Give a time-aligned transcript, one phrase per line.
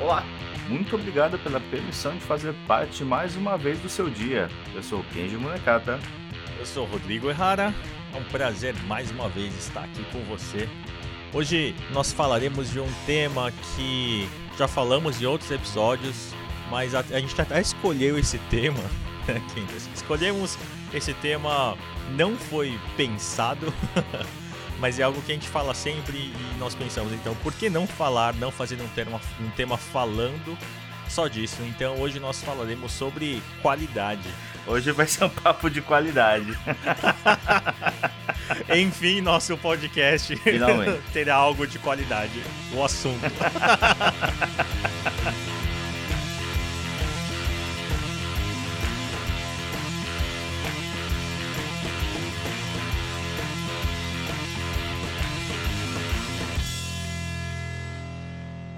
[0.00, 0.24] Olá,
[0.68, 4.48] muito obrigado pela permissão de fazer parte mais uma vez do seu dia.
[4.72, 5.98] Eu sou Kenji Munekata.
[6.56, 7.74] Eu sou Rodrigo Errara.
[8.14, 10.68] É um prazer mais uma vez estar aqui com você.
[11.32, 16.32] Hoje nós falaremos de um tema que já falamos em outros episódios,
[16.70, 18.82] mas a, a gente até escolheu esse tema.
[19.28, 19.42] Né,
[19.94, 20.56] Escolhemos
[20.90, 21.76] esse tema,
[22.16, 23.70] não foi pensado.
[24.78, 27.86] mas é algo que a gente fala sempre e nós pensamos, então, por que não
[27.86, 30.56] falar, não fazer um tema, um tema falando
[31.08, 31.56] só disso?
[31.62, 34.28] Então, hoje nós falaremos sobre qualidade.
[34.66, 36.56] Hoje vai ser um papo de qualidade.
[38.76, 40.34] Enfim, nosso podcast
[41.12, 42.42] terá algo de qualidade.
[42.74, 43.24] O assunto.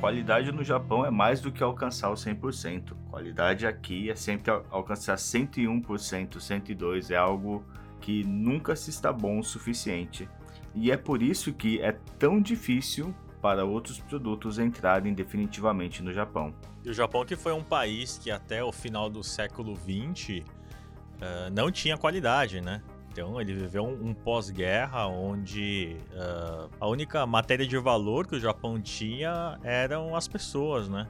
[0.00, 2.96] Qualidade no Japão é mais do que alcançar o 100%.
[3.10, 7.10] Qualidade aqui é sempre alcançar 101%, 102%.
[7.10, 7.62] É algo
[8.00, 10.26] que nunca se está bom o suficiente.
[10.74, 16.54] E é por isso que é tão difícil para outros produtos entrarem definitivamente no Japão.
[16.82, 21.50] E o Japão que foi um país que até o final do século XX uh,
[21.52, 22.82] não tinha qualidade, né?
[23.10, 28.40] Então ele viveu um, um pós-guerra onde uh, a única matéria de valor que o
[28.40, 31.08] Japão tinha eram as pessoas, né?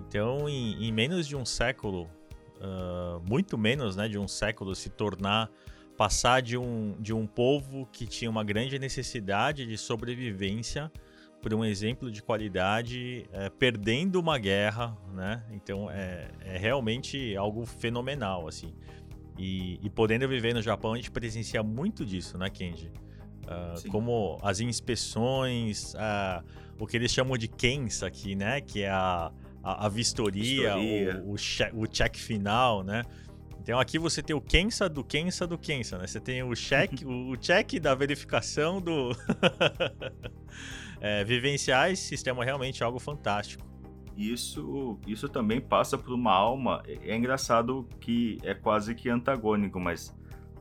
[0.00, 2.08] Então em, em menos de um século,
[2.60, 5.50] uh, muito menos né, de um século, se tornar
[5.96, 10.92] passar de um, de um povo que tinha uma grande necessidade de sobrevivência
[11.40, 15.44] por um exemplo de qualidade, é, perdendo uma guerra, né?
[15.52, 18.74] Então é, é realmente algo fenomenal, assim.
[19.38, 22.90] E, e, podendo viver no Japão, a gente presencia muito disso, né, Kenji?
[23.44, 26.44] Uh, como as inspeções, uh,
[26.78, 28.60] o que eles chamam de Kensa aqui, né?
[28.60, 29.30] Que é a,
[29.62, 31.22] a, a vistoria, vistoria.
[31.24, 33.02] O, o, check, o check final, né?
[33.60, 36.06] Então aqui você tem o Kensa do Kensa do Kensa, né?
[36.06, 39.10] Você tem o check, o, check da verificação do
[41.00, 43.64] é, vivenciar esse sistema é realmente algo fantástico
[44.16, 46.82] isso, isso também passa por uma alma.
[46.86, 50.16] É, é engraçado que é quase que antagônico, mas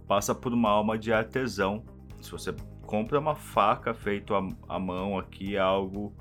[0.07, 1.83] passa por uma alma de artesão.
[2.19, 2.53] Se você
[2.85, 4.33] compra uma faca feita
[4.67, 6.13] à mão aqui, é algo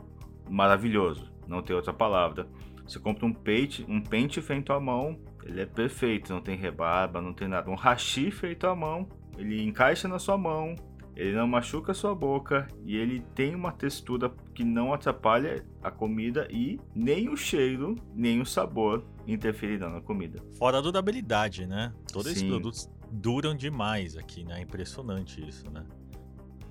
[0.48, 1.32] maravilhoso.
[1.46, 2.48] Não tem outra palavra.
[2.86, 7.20] Você compra um pente, um pente feito à mão, ele é perfeito, não tem rebarba,
[7.20, 7.70] não tem nada.
[7.70, 9.08] Um hashi feito à mão,
[9.38, 10.76] ele encaixa na sua mão,
[11.16, 15.90] ele não machuca a sua boca e ele tem uma textura que não atrapalha a
[15.90, 20.42] comida e nem o cheiro, nem o sabor interferirão na comida.
[20.58, 21.92] Fora a durabilidade, né?
[22.12, 22.38] Todos Sim.
[22.38, 24.60] esses produtos duram demais aqui, né?
[24.60, 25.84] Impressionante isso, né?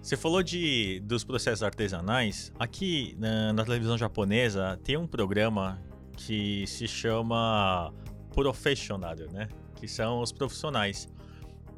[0.01, 2.51] Você falou de, dos processos artesanais.
[2.59, 5.81] Aqui na, na televisão japonesa tem um programa
[6.17, 7.93] que se chama
[8.33, 9.47] Professional, né?
[9.75, 11.07] Que são os profissionais.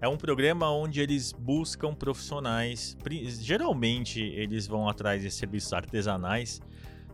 [0.01, 2.97] É um programa onde eles buscam profissionais,
[3.39, 6.61] geralmente eles vão atrás de serviços artesanais,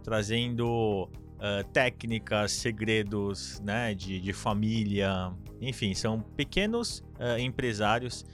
[0.03, 1.07] trazendo
[1.41, 5.31] uh, técnicas, segredos né, de, de família,
[5.61, 8.25] enfim, são pequenos uh, empresários,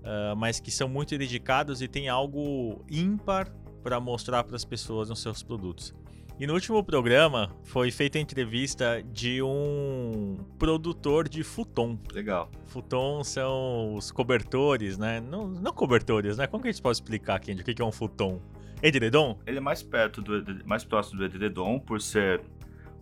[0.00, 3.50] uh, mas que são muito dedicados e têm algo ímpar
[3.82, 5.94] para mostrar para as pessoas nos seus produtos.
[6.38, 11.96] E no último programa foi feita a entrevista de um produtor de futon.
[12.12, 12.50] Legal.
[12.66, 15.20] Futon são os cobertores, né?
[15.20, 16.48] Não, não cobertores, né?
[16.48, 18.40] Como que a gente pode explicar aqui o que é um futon?
[18.82, 19.38] Edredom?
[19.46, 22.42] Ele é mais perto do mais próximo do edredom por ser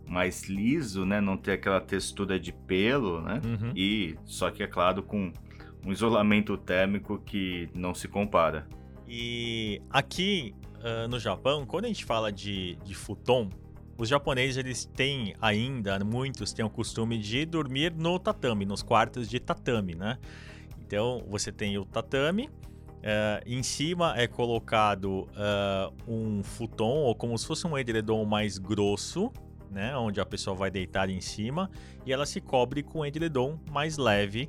[0.07, 1.19] mais liso, né?
[1.19, 3.41] Não ter aquela textura de pelo, né?
[3.45, 3.73] Uhum.
[3.75, 5.33] E só que é claro com
[5.85, 8.69] um isolamento térmico que não se compara.
[9.09, 13.49] E aqui uh, no Japão, quando a gente fala de, de futon,
[13.97, 19.29] os japoneses eles têm ainda, muitos têm o costume de dormir no tatame, nos quartos
[19.29, 20.19] de tatame, né?
[20.81, 27.37] Então você tem o tatame, uh, em cima é colocado uh, um futon, ou como
[27.39, 29.31] se fosse um edredom mais grosso,
[29.71, 29.97] né?
[29.97, 31.71] Onde a pessoa vai deitar em cima
[32.05, 34.49] e ela se cobre com um edredom mais leve,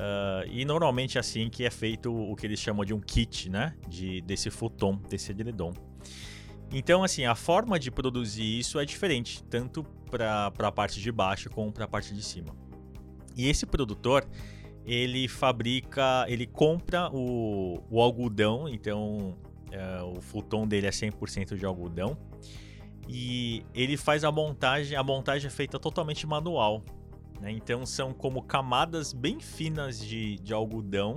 [0.00, 3.50] Uh, e normalmente é assim que é feito o que eles chamam de um kit,
[3.50, 3.74] né?
[3.86, 5.74] De, desse futon, desse edredom.
[6.72, 11.50] Então, assim, a forma de produzir isso é diferente, tanto para a parte de baixo
[11.50, 12.56] como para a parte de cima.
[13.36, 14.26] E esse produtor,
[14.86, 19.36] ele fabrica, ele compra o, o algodão, então
[19.68, 22.16] uh, o futon dele é 100% de algodão.
[23.06, 26.84] E ele faz a montagem, a montagem é feita totalmente manual.
[27.40, 27.52] Né?
[27.52, 31.16] Então são como camadas bem finas de, de algodão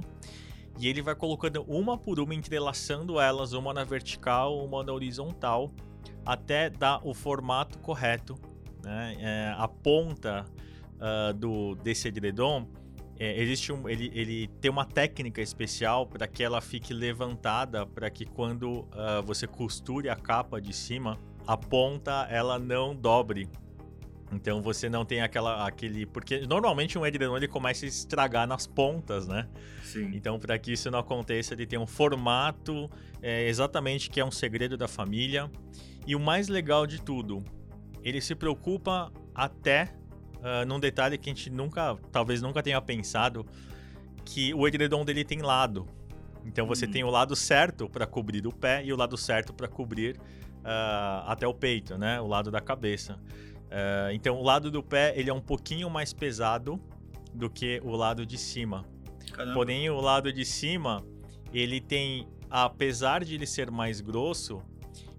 [0.79, 5.71] e ele vai colocando uma por uma, entrelaçando elas, uma na vertical, uma na horizontal,
[6.25, 8.35] até dar o formato correto
[8.83, 9.15] né?
[9.19, 10.45] É, a ponta
[10.95, 12.67] uh, do, desse edredom,
[13.17, 18.09] é, existe um, ele, ele tem uma técnica especial para que ela fique levantada, para
[18.09, 21.17] que quando uh, você costure a capa de cima,
[21.47, 23.47] a ponta ela não dobre.
[24.33, 28.67] Então você não tem aquela aquele porque normalmente um edredom ele começa a estragar nas
[28.67, 29.47] pontas, né?
[29.83, 30.11] Sim.
[30.13, 32.89] Então para que isso não aconteça ele tem um formato
[33.21, 35.49] é, exatamente que é um segredo da família
[36.05, 37.43] e o mais legal de tudo
[38.03, 39.93] ele se preocupa até
[40.43, 43.45] uh, num detalhe que a gente nunca, talvez nunca tenha pensado,
[44.25, 45.87] que o edredom dele tem lado.
[46.45, 46.91] Então você hum.
[46.91, 51.23] tem o lado certo para cobrir o pé e o lado certo para cobrir uh,
[51.25, 52.19] até o peito, né?
[52.19, 53.17] O lado da cabeça.
[53.73, 56.79] Uh, então o lado do pé ele é um pouquinho mais pesado
[57.33, 58.85] do que o lado de cima.
[59.31, 59.55] Caramba.
[59.55, 61.03] Porém o lado de cima
[61.51, 64.61] ele tem, apesar de ele ser mais grosso,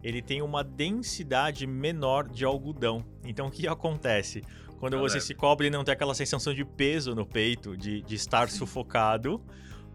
[0.04, 3.04] ele tem uma densidade menor de algodão.
[3.24, 4.42] Então o que acontece?
[4.78, 8.48] Quando você se cobre, não tem aquela sensação de peso no peito, de, de estar
[8.48, 8.58] Sim.
[8.58, 9.42] sufocado.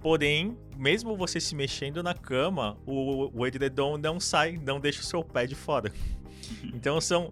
[0.01, 5.03] Porém, mesmo você se mexendo na cama, o, o edredom não sai, não deixa o
[5.03, 5.93] seu pé de fora.
[6.73, 7.31] Então são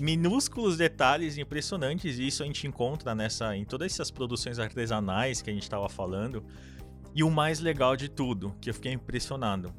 [0.00, 5.50] minúsculos detalhes impressionantes e isso a gente encontra nessa em todas essas produções artesanais que
[5.50, 6.44] a gente estava falando.
[7.14, 9.72] E o mais legal de tudo, que eu fiquei impressionado,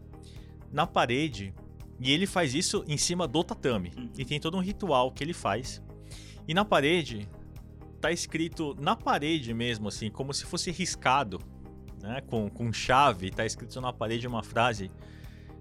[0.71, 1.53] na parede
[1.99, 3.91] e ele faz isso em cima do tatame.
[4.17, 5.81] E tem todo um ritual que ele faz.
[6.47, 7.27] E na parede,
[7.99, 11.39] tá escrito na parede mesmo, assim, como se fosse riscado,
[12.01, 12.21] né?
[12.21, 14.91] Com, com chave, tá escrito na parede uma frase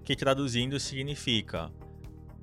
[0.03, 1.71] que traduzindo significa: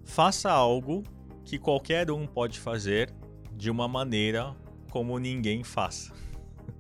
[0.05, 1.05] Faça algo
[1.44, 3.12] que qualquer um pode fazer
[3.55, 4.55] de uma maneira
[4.91, 6.12] como ninguém faz.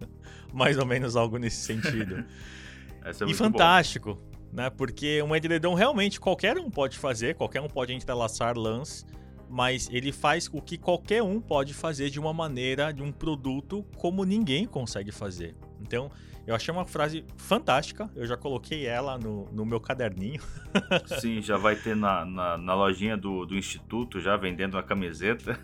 [0.52, 2.24] Mais ou menos algo nesse sentido.
[3.04, 4.14] é e fantástico.
[4.14, 4.68] Bom né?
[4.68, 9.06] Porque um edredom realmente qualquer um pode fazer, qualquer um pode entrelaçar lãs,
[9.48, 13.84] mas ele faz o que qualquer um pode fazer de uma maneira, de um produto
[13.96, 15.56] como ninguém consegue fazer.
[15.80, 16.10] Então,
[16.46, 20.40] eu achei uma frase fantástica, eu já coloquei ela no, no meu caderninho.
[21.20, 25.58] Sim, já vai ter na, na, na lojinha do, do Instituto, já vendendo a camiseta.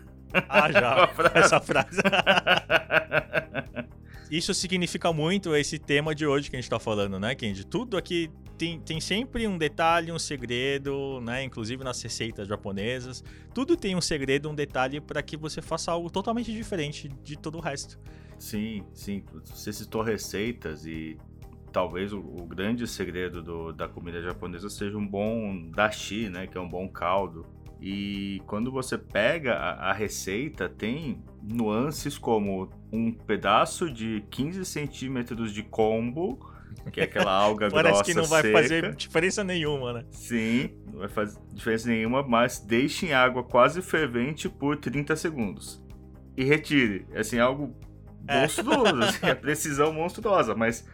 [0.47, 2.01] Ah, já, essa frase.
[4.31, 7.65] Isso significa muito esse tema de hoje que a gente tá falando, né, Kendi?
[7.65, 8.29] Tudo aqui
[8.59, 11.43] tem, tem sempre um detalhe, um segredo, né?
[11.43, 13.23] Inclusive nas receitas japonesas.
[13.55, 17.57] Tudo tem um segredo, um detalhe para que você faça algo totalmente diferente de todo
[17.57, 17.97] o resto.
[18.39, 19.23] Sim, sim.
[19.45, 21.17] Você citou receitas e
[21.71, 26.47] talvez o, o grande segredo do, da comida japonesa seja um bom dashi, né?
[26.47, 27.45] Que é um bom caldo.
[27.81, 35.53] E quando você pega a, a, receita, tem nuances como um pedaço de 15 centímetros
[35.53, 36.39] de combo
[36.91, 38.61] que é aquela alga Parece grossa que não vai seca.
[38.61, 40.05] fazer diferença nenhuma, né?
[40.11, 45.81] Sim, não vai fazer diferença nenhuma, mas deixe em água quase fervente por 30 segundos.
[46.35, 47.05] E retire.
[47.15, 47.88] Assim, algo é.
[48.27, 50.85] Monstruoso, assim, é precisão monstruosa, mas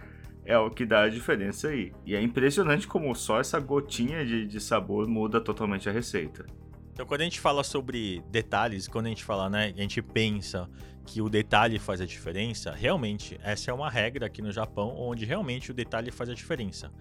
[0.46, 1.92] é o que dá a diferença aí.
[2.06, 6.46] E é impressionante como só essa gotinha de, de sabor muda totalmente a receita.
[6.94, 10.70] Então, quando a gente fala sobre detalhes, quando a gente fala, né, a gente pensa
[11.06, 15.26] que o detalhe faz a diferença, realmente, essa é uma regra aqui no Japão, onde
[15.26, 16.92] realmente o detalhe faz a diferença.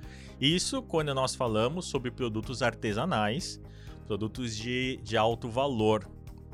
[0.40, 3.60] Isso quando nós falamos sobre produtos artesanais,
[4.06, 6.08] produtos de, de alto valor,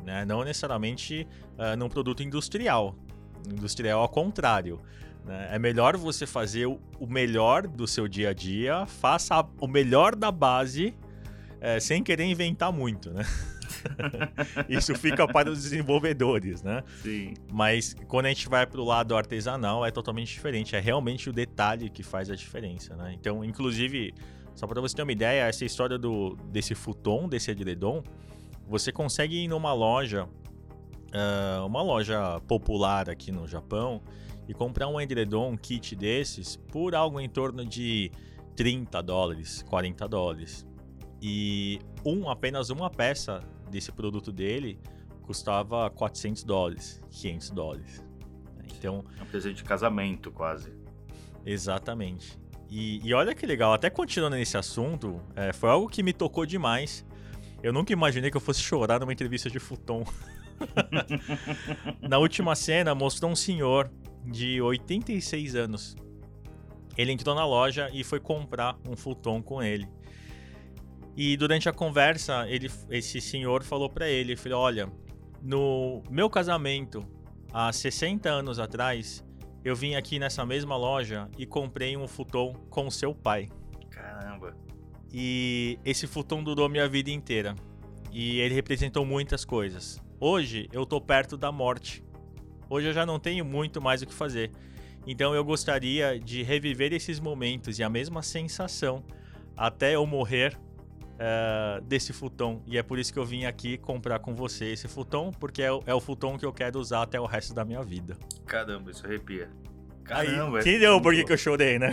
[0.04, 0.24] né?
[0.24, 1.26] não necessariamente
[1.58, 2.94] uh, num produto industrial.
[3.48, 4.80] Industrial ao contrário.
[5.24, 5.48] Né?
[5.52, 10.30] É melhor você fazer o melhor do seu dia a dia, faça o melhor da
[10.30, 10.94] base
[11.60, 13.24] é, sem querer inventar muito, né?
[14.68, 16.82] Isso fica para os desenvolvedores, né?
[17.02, 17.34] Sim.
[17.50, 20.74] Mas quando a gente vai para o lado artesanal é totalmente diferente.
[20.74, 23.14] É realmente o detalhe que faz a diferença, né?
[23.18, 24.14] Então, inclusive,
[24.54, 28.02] só para você ter uma ideia, essa história do desse futon, desse edredom,
[28.66, 30.28] você consegue ir numa loja,
[31.14, 34.02] uh, uma loja popular aqui no Japão,
[34.50, 38.10] e comprar um edredom, um kit desses, por algo em torno de
[38.56, 40.66] 30 dólares, 40 dólares.
[41.22, 43.40] E um, apenas uma peça
[43.70, 44.80] desse produto dele
[45.22, 48.04] custava 400 dólares, 500 dólares.
[48.76, 50.72] Então, é um presente de casamento, quase.
[51.46, 52.36] Exatamente.
[52.68, 56.44] E, e olha que legal, até continuando nesse assunto, é, foi algo que me tocou
[56.44, 57.06] demais.
[57.62, 60.04] Eu nunca imaginei que eu fosse chorar numa entrevista de futon.
[62.00, 63.90] Na última cena, mostrou um senhor
[64.24, 65.96] de 86 anos.
[66.96, 69.88] Ele entrou na loja e foi comprar um futon com ele.
[71.16, 74.88] E durante a conversa, ele, esse senhor falou para ele, falou, olha,
[75.42, 77.04] no meu casamento,
[77.52, 79.24] há 60 anos atrás,
[79.64, 83.48] eu vim aqui nessa mesma loja e comprei um futon com seu pai.
[83.90, 84.56] Caramba.
[85.12, 87.54] E esse futon durou minha vida inteira.
[88.12, 90.00] E ele representou muitas coisas.
[90.20, 92.04] Hoje eu tô perto da morte.
[92.68, 94.52] Hoje eu já não tenho muito mais o que fazer.
[95.06, 99.02] Então eu gostaria de reviver esses momentos e a mesma sensação
[99.56, 100.56] até eu morrer
[101.20, 102.62] uh, desse futon.
[102.66, 105.72] E é por isso que eu vim aqui comprar com você esse futon, porque é
[105.72, 108.16] o, é o futon que eu quero usar até o resto da minha vida.
[108.46, 109.50] Caramba, isso arrepia.
[110.04, 111.92] Caramba, aí, entendeu por que, que eu chorei, né?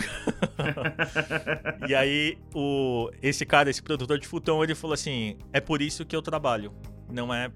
[1.87, 6.03] e aí, o, esse cara, esse produtor de futon, ele falou assim: é por isso
[6.03, 6.73] que eu trabalho.
[7.09, 7.51] Não é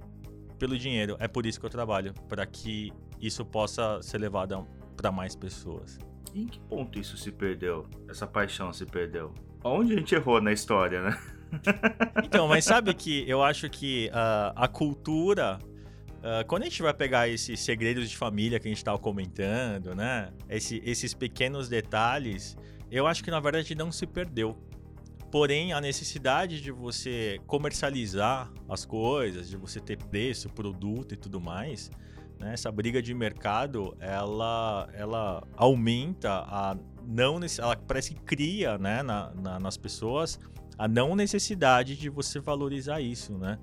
[0.62, 2.14] pelo dinheiro, é por isso que eu trabalho.
[2.30, 5.98] para que isso possa ser levado para mais pessoas.
[6.36, 7.88] E em que ponto isso se perdeu?
[8.08, 9.34] Essa paixão se perdeu?
[9.64, 11.20] Onde a gente errou na história, né?
[12.24, 15.58] então, mas sabe que eu acho que uh, a cultura
[16.22, 19.96] Uh, quando a gente vai pegar esses segredos de família que a gente estava comentando,
[19.96, 20.32] né?
[20.48, 22.56] Esse, esses pequenos detalhes,
[22.92, 24.56] eu acho que na verdade não se perdeu.
[25.32, 31.40] Porém, a necessidade de você comercializar as coisas, de você ter preço, produto e tudo
[31.40, 31.90] mais,
[32.38, 32.54] né?
[32.54, 39.34] essa briga de mercado, ela, ela aumenta a não ela parece que cria, né, na,
[39.34, 40.40] na, nas pessoas
[40.78, 43.60] a não necessidade de você valorizar isso, né?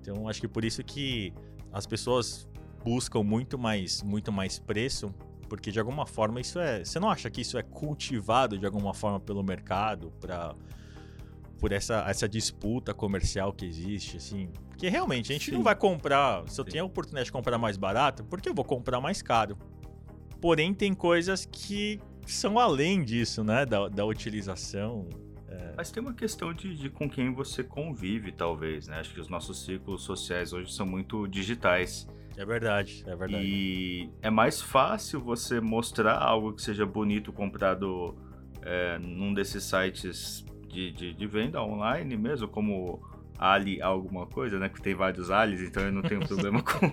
[0.00, 1.32] Então, acho que por isso que
[1.70, 2.48] as pessoas
[2.82, 5.14] buscam muito mais, muito mais preço,
[5.48, 6.82] porque de alguma forma isso é.
[6.82, 10.54] Você não acha que isso é cultivado de alguma forma pelo mercado para
[11.58, 14.48] por essa, essa disputa comercial que existe, assim?
[14.68, 15.56] Porque realmente a gente Sim.
[15.56, 16.46] não vai comprar.
[16.48, 16.70] Se eu Sim.
[16.72, 19.56] tenho a oportunidade de comprar mais barato, por que eu vou comprar mais caro?
[20.40, 23.64] Porém, tem coisas que são além disso, né?
[23.64, 25.08] Da, da utilização.
[25.48, 25.72] É...
[25.76, 28.98] Mas tem uma questão de, de com quem você convive, talvez, né?
[29.00, 32.06] Acho que os nossos círculos sociais hoje são muito digitais.
[32.36, 33.44] É verdade, é verdade.
[33.46, 38.14] E é mais fácil você mostrar algo que seja bonito comprado
[38.60, 40.44] é, num desses sites
[40.76, 43.00] de, de, de, venda online mesmo, como
[43.38, 44.68] Ali alguma coisa, né?
[44.68, 46.92] Que tem vários Alis, então eu não tenho problema com.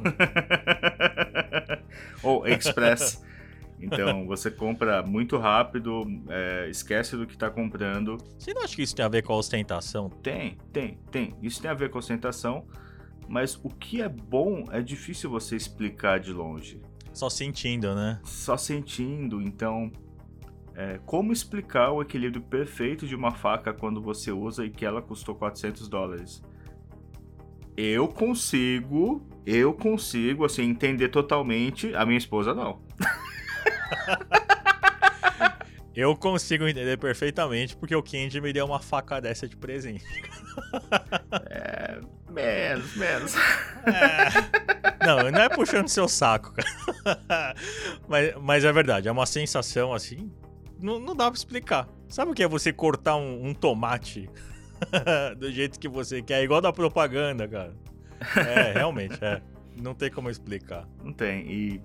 [2.23, 3.21] Ou Express.
[3.79, 8.17] Então você compra muito rápido, é, esquece do que está comprando.
[8.37, 10.09] Você não acha que isso tem a ver com a ostentação?
[10.09, 11.35] Tem, tem, tem.
[11.41, 12.65] Isso tem a ver com a ostentação,
[13.27, 16.81] mas o que é bom é difícil você explicar de longe.
[17.13, 18.19] Só sentindo, né?
[18.23, 19.41] Só sentindo.
[19.41, 19.91] Então,
[20.75, 25.01] é, como explicar o equilíbrio perfeito de uma faca quando você usa e que ela
[25.01, 26.43] custou 400 dólares?
[27.75, 31.93] Eu consigo, eu consigo, assim, entender totalmente.
[31.95, 32.81] A minha esposa não.
[35.95, 40.03] Eu consigo entender perfeitamente porque o Kenji me deu uma faca dessa de presente.
[41.49, 41.99] É,
[42.29, 43.35] menos, menos.
[43.85, 47.55] É, não, não é puxando seu saco, cara.
[48.07, 50.31] Mas, mas é verdade, é uma sensação assim.
[50.83, 51.87] Não, não dá pra explicar.
[52.09, 54.29] Sabe o que é você cortar um, um tomate
[55.39, 56.41] do jeito que você quer?
[56.41, 57.73] É igual da propaganda, cara.
[58.35, 59.41] É, realmente, é.
[59.81, 60.85] Não tem como explicar.
[61.01, 61.49] Não tem.
[61.49, 61.81] E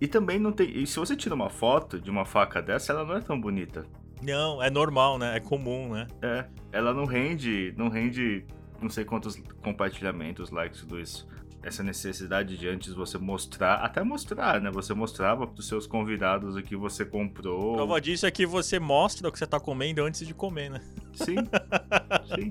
[0.00, 0.68] e também não tem.
[0.82, 3.84] E se você tira uma foto de uma faca dessa, ela não é tão bonita.
[4.20, 5.36] Não, é normal, né?
[5.36, 6.08] É comum, né?
[6.20, 6.44] É.
[6.72, 7.72] Ela não rende.
[7.76, 8.44] Não rende
[8.82, 11.28] não sei quantos compartilhamentos, likes, tudo isso
[11.62, 14.70] essa necessidade de antes você mostrar, até mostrar, né?
[14.70, 17.74] Você mostrava para os seus convidados o que você comprou.
[17.74, 20.80] Prova disso é que você mostra o que você tá comendo antes de comer, né?
[21.12, 21.36] Sim.
[22.34, 22.50] Sim.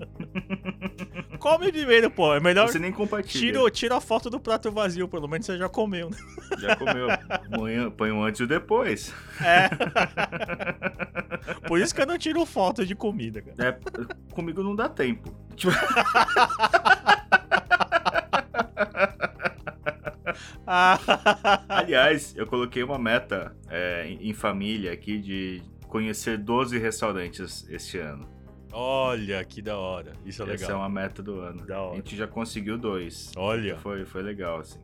[1.39, 2.33] Come primeiro, pô.
[2.33, 2.67] É melhor.
[2.67, 3.53] Você nem compartilha.
[3.53, 6.17] Tira, tira a foto do prato vazio, pelo menos você já comeu, né?
[6.59, 7.07] Já comeu.
[7.91, 9.13] Põe um antes e depois.
[9.41, 9.69] É.
[11.67, 13.69] Por isso que eu não tiro foto de comida, cara.
[13.69, 13.79] É,
[14.33, 15.33] comigo não dá tempo.
[15.55, 15.71] Tipo...
[21.67, 28.27] Aliás, eu coloquei uma meta é, em família aqui de conhecer 12 restaurantes este ano.
[28.71, 30.13] Olha, que da hora.
[30.25, 30.63] Isso é Essa legal.
[30.63, 31.65] Essa é uma meta do ano.
[31.65, 31.93] Da hora.
[31.93, 33.31] A gente já conseguiu dois.
[33.35, 33.77] Olha.
[33.77, 34.79] Foi, foi legal, assim.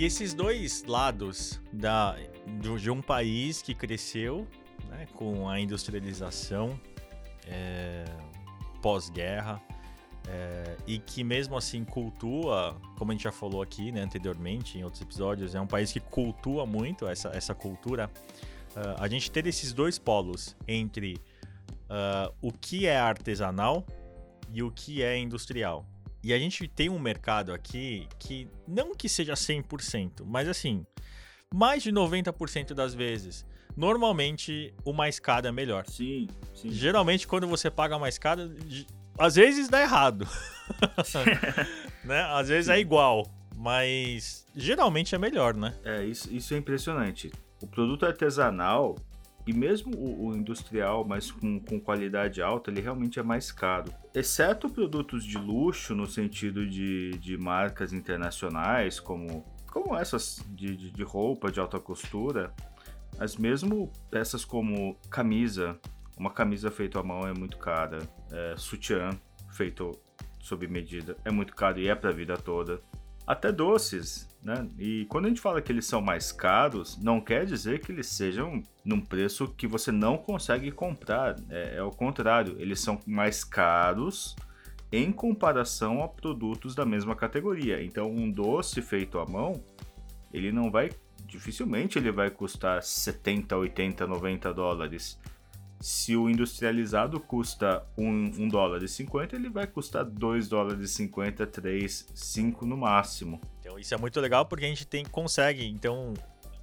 [0.00, 2.16] E esses dois lados da,
[2.80, 4.48] de um país que cresceu
[4.88, 6.80] né, com a industrialização
[7.46, 8.06] é,
[8.80, 9.60] pós-guerra
[10.26, 14.84] é, e que mesmo assim cultua, como a gente já falou aqui né, anteriormente em
[14.84, 18.10] outros episódios, é um país que cultua muito essa, essa cultura.
[18.70, 21.16] Uh, a gente ter esses dois polos entre
[21.90, 23.84] uh, o que é artesanal
[24.50, 25.84] e o que é industrial.
[26.22, 30.84] E a gente tem um mercado aqui que não que seja 100%, mas assim,
[31.52, 33.46] mais de 90% das vezes,
[33.76, 35.86] normalmente o mais caro é melhor.
[35.86, 36.70] Sim, sim.
[36.70, 38.54] Geralmente quando você paga mais caro,
[39.18, 40.28] às vezes dá errado.
[42.04, 42.22] né?
[42.32, 42.78] Às vezes é sim.
[42.78, 45.74] é igual, mas geralmente é melhor, né?
[45.84, 47.32] É, isso, isso é impressionante.
[47.62, 48.96] O produto artesanal,
[49.46, 53.92] e mesmo o, o industrial, mas com, com, qualidade alta, ele realmente é mais caro.
[54.14, 60.90] Exceto produtos de luxo, no sentido de, de marcas internacionais, como, como essas de, de,
[60.90, 62.52] de roupa de alta costura,
[63.18, 65.78] mas mesmo peças como camisa,
[66.16, 67.98] uma camisa feita à mão é muito cara,
[68.30, 69.10] é, sutiã
[69.50, 69.98] feito
[70.40, 72.80] sob medida é muito caro e é para a vida toda.
[73.26, 74.66] Até doces, né?
[74.78, 78.06] E quando a gente fala que eles são mais caros, não quer dizer que eles
[78.06, 81.36] sejam num preço que você não consegue comprar.
[81.50, 84.34] É, é o contrário, eles são mais caros
[84.90, 87.82] em comparação a produtos da mesma categoria.
[87.82, 89.62] Então, um doce feito à mão,
[90.32, 90.90] ele não vai,
[91.26, 95.20] dificilmente ele vai custar 70, 80, 90 dólares.
[95.78, 100.82] Se o industrializado custa 1 um, um dólar e 50, ele vai custar 2 dólares
[100.82, 103.40] e 50, 3, 5 no máximo.
[103.70, 106.12] Então isso é muito legal porque a gente tem, consegue, então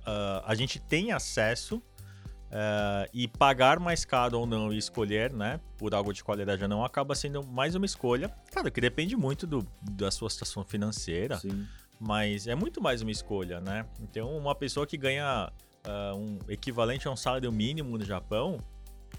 [0.05, 5.57] uh, a gente tem acesso uh, e pagar mais caro ou não e escolher, né,
[5.77, 8.29] por algo de qualidade ou não, acaba sendo mais uma escolha.
[8.51, 11.65] Claro que depende muito do, da sua situação financeira, Sim.
[11.97, 13.85] mas é muito mais uma escolha, né?
[14.01, 15.49] Então uma pessoa que ganha
[15.87, 18.61] uh, um equivalente a um salário mínimo no Japão,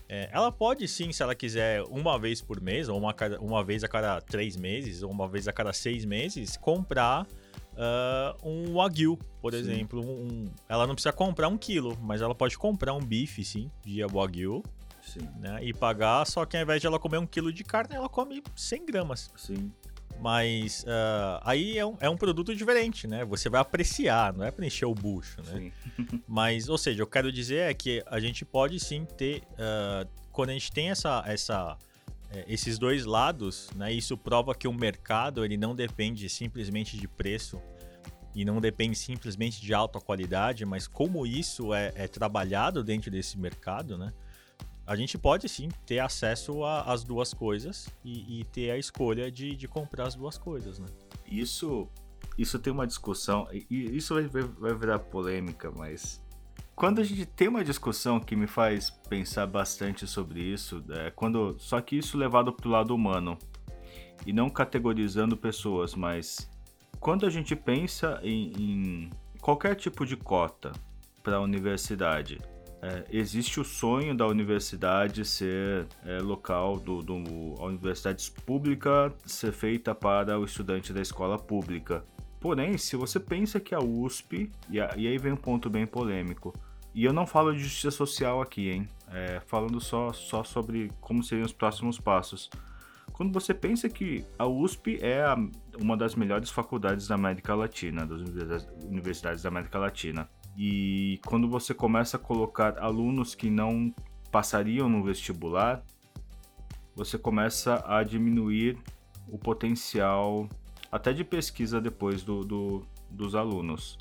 [0.06, 3.82] é, ela pode sim, se ela quiser, uma vez por mês, ou uma, uma vez
[3.82, 7.26] a cada três meses, ou uma vez a cada seis meses, comprar
[7.78, 9.60] uh, um Wagyu, por sim.
[9.60, 10.00] exemplo.
[10.02, 14.04] Um, ela não precisa comprar um quilo, mas ela pode comprar um bife, sim, de
[14.04, 14.62] Wagyu.
[15.02, 15.26] Sim.
[15.38, 18.10] Né, e pagar, só que ao invés de ela comer um quilo de carne, ela
[18.10, 19.30] come 100 gramas.
[19.36, 19.72] Sim.
[20.20, 23.24] Mas uh, aí é um, é um produto diferente, né?
[23.24, 25.72] Você vai apreciar, não é para encher o bucho, né?
[25.96, 26.22] Sim.
[26.26, 29.42] Mas, ou seja, eu quero dizer é que a gente pode sim ter.
[29.52, 31.76] Uh, quando a gente tem essa, essa,
[32.30, 33.92] é, esses dois lados, né?
[33.92, 37.60] Isso prova que o mercado ele não depende simplesmente de preço
[38.34, 43.38] e não depende simplesmente de alta qualidade, mas como isso é, é trabalhado dentro desse
[43.38, 44.12] mercado, né?
[44.88, 49.54] a gente pode sim ter acesso às duas coisas e, e, ter a escolha de,
[49.54, 50.86] de comprar as duas coisas, né?
[51.26, 51.86] Isso,
[52.38, 56.22] isso tem uma discussão, e isso vai, vai virar polêmica, mas
[56.78, 61.56] quando a gente tem uma discussão que me faz pensar bastante sobre isso, é quando
[61.58, 63.36] só que isso levado para o lado humano
[64.24, 66.48] e não categorizando pessoas, mas
[67.00, 69.10] quando a gente pensa em, em
[69.40, 70.70] qualquer tipo de cota
[71.20, 72.40] para a universidade,
[72.80, 79.50] é, existe o sonho da universidade ser é, local do, do a universidade pública ser
[79.50, 82.04] feita para o estudante da escola pública.
[82.38, 86.54] Porém, se você pensa que a USP e, e aí vem um ponto bem polêmico.
[86.98, 88.88] E eu não falo de justiça social aqui, hein?
[89.12, 92.50] É, falando só, só sobre como seriam os próximos passos.
[93.12, 95.36] Quando você pensa que a USP é a,
[95.80, 101.72] uma das melhores faculdades da América Latina, das universidades da América Latina, e quando você
[101.72, 103.94] começa a colocar alunos que não
[104.32, 105.84] passariam no vestibular,
[106.96, 108.76] você começa a diminuir
[109.28, 110.48] o potencial
[110.90, 113.96] até de pesquisa depois do, do dos alunos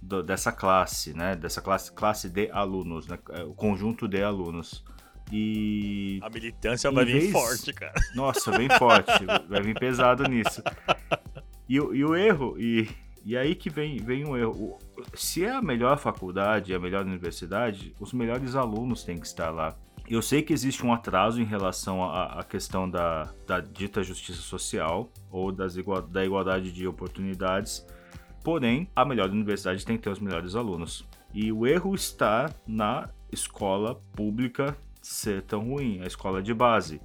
[0.00, 1.36] do, dessa classe, né?
[1.36, 3.18] Dessa classe, classe de alunos, né?
[3.30, 4.84] É, o conjunto de alunos.
[5.30, 6.18] E.
[6.22, 7.94] A militância vai vir forte, cara.
[8.14, 9.24] Nossa, bem forte.
[9.48, 10.62] vai vir pesado nisso.
[11.68, 12.88] E, e o erro, e
[13.28, 14.78] e aí que vem, vem um erro.
[15.12, 19.76] Se é a melhor faculdade, a melhor universidade, os melhores alunos têm que estar lá.
[20.08, 24.40] Eu sei que existe um atraso em relação à, à questão da, da, dita justiça
[24.40, 27.86] social ou das igual, da igualdade de oportunidades,
[28.48, 31.06] porém, a melhor universidade tem que ter os melhores alunos.
[31.34, 36.98] E o erro está na escola pública ser tão ruim, a escola de base.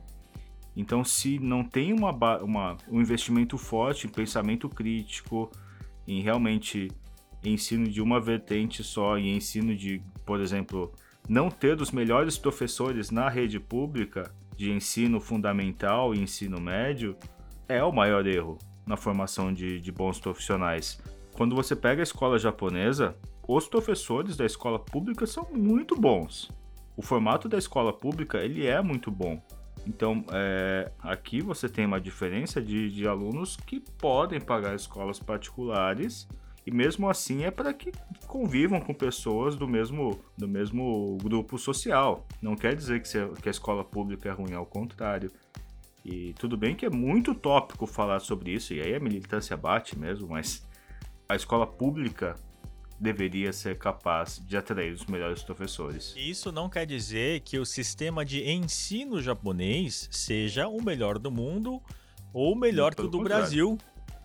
[0.74, 5.52] Então, se não tem uma, uma, um investimento forte em pensamento crítico,
[6.08, 6.90] em realmente
[7.44, 10.94] ensino de uma vertente só e ensino de, por exemplo,
[11.28, 17.18] não ter os melhores professores na rede pública de ensino fundamental e ensino médio
[17.68, 21.02] é o maior erro na formação de, de bons profissionais.
[21.34, 23.16] Quando você pega a escola japonesa,
[23.48, 26.52] os professores da escola pública são muito bons.
[26.96, 29.42] O formato da escola pública ele é muito bom.
[29.86, 36.28] Então, é, aqui você tem uma diferença de, de alunos que podem pagar escolas particulares
[36.66, 37.92] e mesmo assim é para que
[38.26, 42.26] convivam com pessoas do mesmo, do mesmo grupo social.
[42.42, 45.30] Não quer dizer que, se, que a escola pública é ruim, ao contrário.
[46.06, 49.98] E tudo bem que é muito tópico falar sobre isso, e aí a militância bate
[49.98, 50.66] mesmo, mas
[51.28, 52.36] a escola pública
[53.00, 56.14] deveria ser capaz de atrair os melhores professores.
[56.16, 61.82] Isso não quer dizer que o sistema de ensino japonês seja o melhor do mundo
[62.34, 63.44] ou melhor que o do contrário.
[63.44, 63.78] Brasil.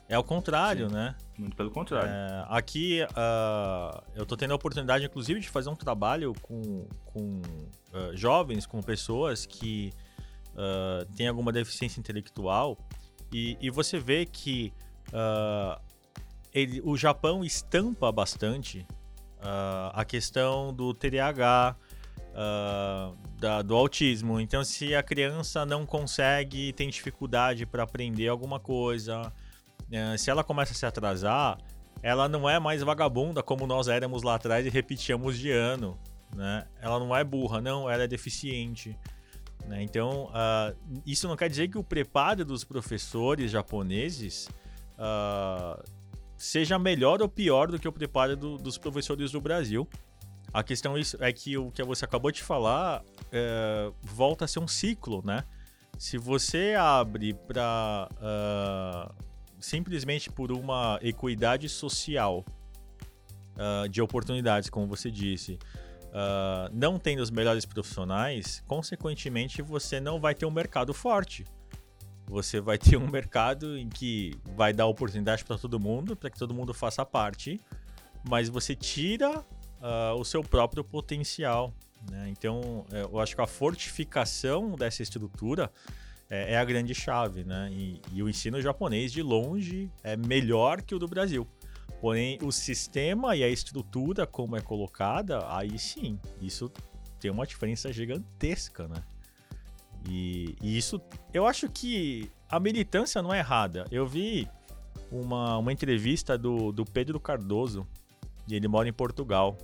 [0.09, 0.95] É o contrário, Sim.
[0.95, 1.15] né?
[1.37, 2.09] Muito pelo contrário.
[2.09, 7.43] É, aqui uh, eu tô tendo a oportunidade, inclusive, de fazer um trabalho com, com
[7.93, 9.93] uh, jovens, com pessoas que
[10.55, 12.79] uh, têm alguma deficiência intelectual.
[13.31, 14.73] E, e você vê que
[16.53, 18.87] ele, o Japão estampa bastante
[19.93, 21.77] a questão do TDAH,
[23.39, 24.41] da, do autismo.
[24.41, 29.33] Então, se a criança não consegue, tem dificuldade para aprender alguma coisa
[29.91, 31.59] é, se ela começa a se atrasar,
[32.03, 35.99] ela não é mais vagabunda como nós éramos lá atrás e repetíamos de ano.
[36.35, 36.67] Né?
[36.81, 38.97] Ela não é burra, não, ela é deficiente.
[39.67, 39.83] Né?
[39.83, 44.49] Então, uh, isso não quer dizer que o preparo dos professores japoneses
[44.99, 45.83] uh,
[46.39, 49.87] seja melhor ou pior do que o preparo do, dos professores do Brasil.
[50.55, 54.69] A questão é que o que você acabou de falar é, volta a ser um
[54.69, 55.45] ciclo, né?
[55.99, 59.25] Se você abre para uh,
[59.59, 62.45] simplesmente por uma equidade social
[63.57, 65.59] uh, de oportunidades, como você disse,
[66.05, 71.45] uh, não tendo os melhores profissionais, consequentemente você não vai ter um mercado forte.
[72.29, 76.39] Você vai ter um mercado em que vai dar oportunidade para todo mundo, para que
[76.39, 77.59] todo mundo faça parte,
[78.29, 81.73] mas você tira uh, o seu próprio potencial.
[82.11, 82.29] Né?
[82.29, 85.71] Então, eh, eu acho que a fortificação dessa estrutura
[86.31, 87.71] é, é a grande chave, né?
[87.73, 91.47] E, e, o ensino japonês, de longe, é melhor que o do Brasil.
[92.01, 96.71] Porém, o sistema e a estrutura como é colocada, aí sim, isso
[97.19, 99.03] tem uma diferença gigantesca, né?
[100.07, 101.01] E, e isso,
[101.33, 103.85] eu acho que a militância não é errada.
[103.91, 104.49] Eu vi
[105.11, 107.87] uma, uma entrevista do, do Pedro Cardoso,
[108.49, 109.57] e ele mora em Portugal.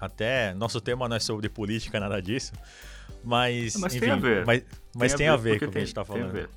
[0.00, 2.52] Até, nosso tema não é sobre política, nada disso,
[3.22, 4.46] mas, mas enfim, tem a ver.
[4.46, 4.64] Mas,
[4.96, 6.48] mas tem, a ver, com o que a gente tá falando.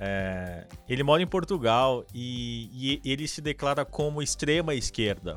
[0.00, 5.36] É, ele mora em Portugal e, e, ele se declara como extrema esquerda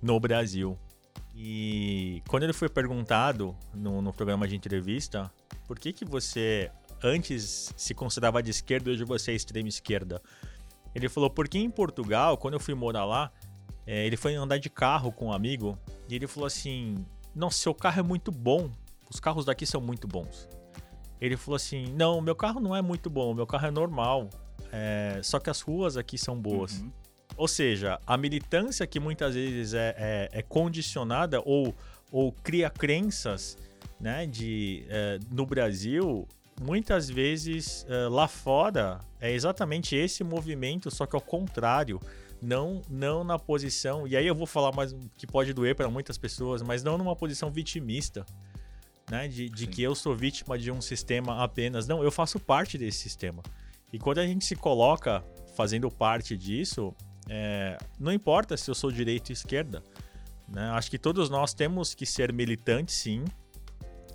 [0.00, 0.78] no Brasil.
[1.34, 5.30] E quando ele foi perguntado no, no programa de entrevista
[5.66, 6.70] por que, que você
[7.02, 10.22] antes se considerava de esquerda e hoje você é extrema esquerda,
[10.94, 13.32] ele falou porque em Portugal, quando eu fui morar lá,
[13.86, 17.74] é, ele foi andar de carro com um amigo e ele falou assim: Nossa, seu
[17.74, 18.70] carro é muito bom
[19.14, 20.48] os carros daqui são muito bons.
[21.20, 24.28] Ele falou assim: Não, meu carro não é muito bom, meu carro é normal.
[24.72, 26.80] É, só que as ruas aqui são boas.
[26.80, 26.90] Uhum.
[27.36, 31.74] Ou seja, a militância que muitas vezes é, é, é condicionada ou,
[32.12, 33.58] ou cria crenças
[34.00, 36.28] né, de, é, no Brasil,
[36.60, 42.00] muitas vezes é, lá fora é exatamente esse movimento, só que ao contrário.
[42.42, 46.18] Não, não na posição, e aí eu vou falar mais que pode doer para muitas
[46.18, 48.26] pessoas, mas não numa posição vitimista
[49.10, 49.28] né?
[49.28, 51.86] De, de que eu sou vítima de um sistema apenas.
[51.86, 53.42] Não, eu faço parte desse sistema.
[53.92, 55.22] E quando a gente se coloca
[55.56, 56.94] fazendo parte disso,
[57.28, 59.82] é, não importa se eu sou direita ou esquerda.
[60.48, 60.68] Né?
[60.70, 63.24] Acho que todos nós temos que ser militantes, sim,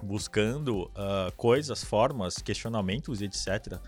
[0.04, 3.74] buscando uh, coisas, formas, questionamentos, etc.
[3.74, 3.80] Uh,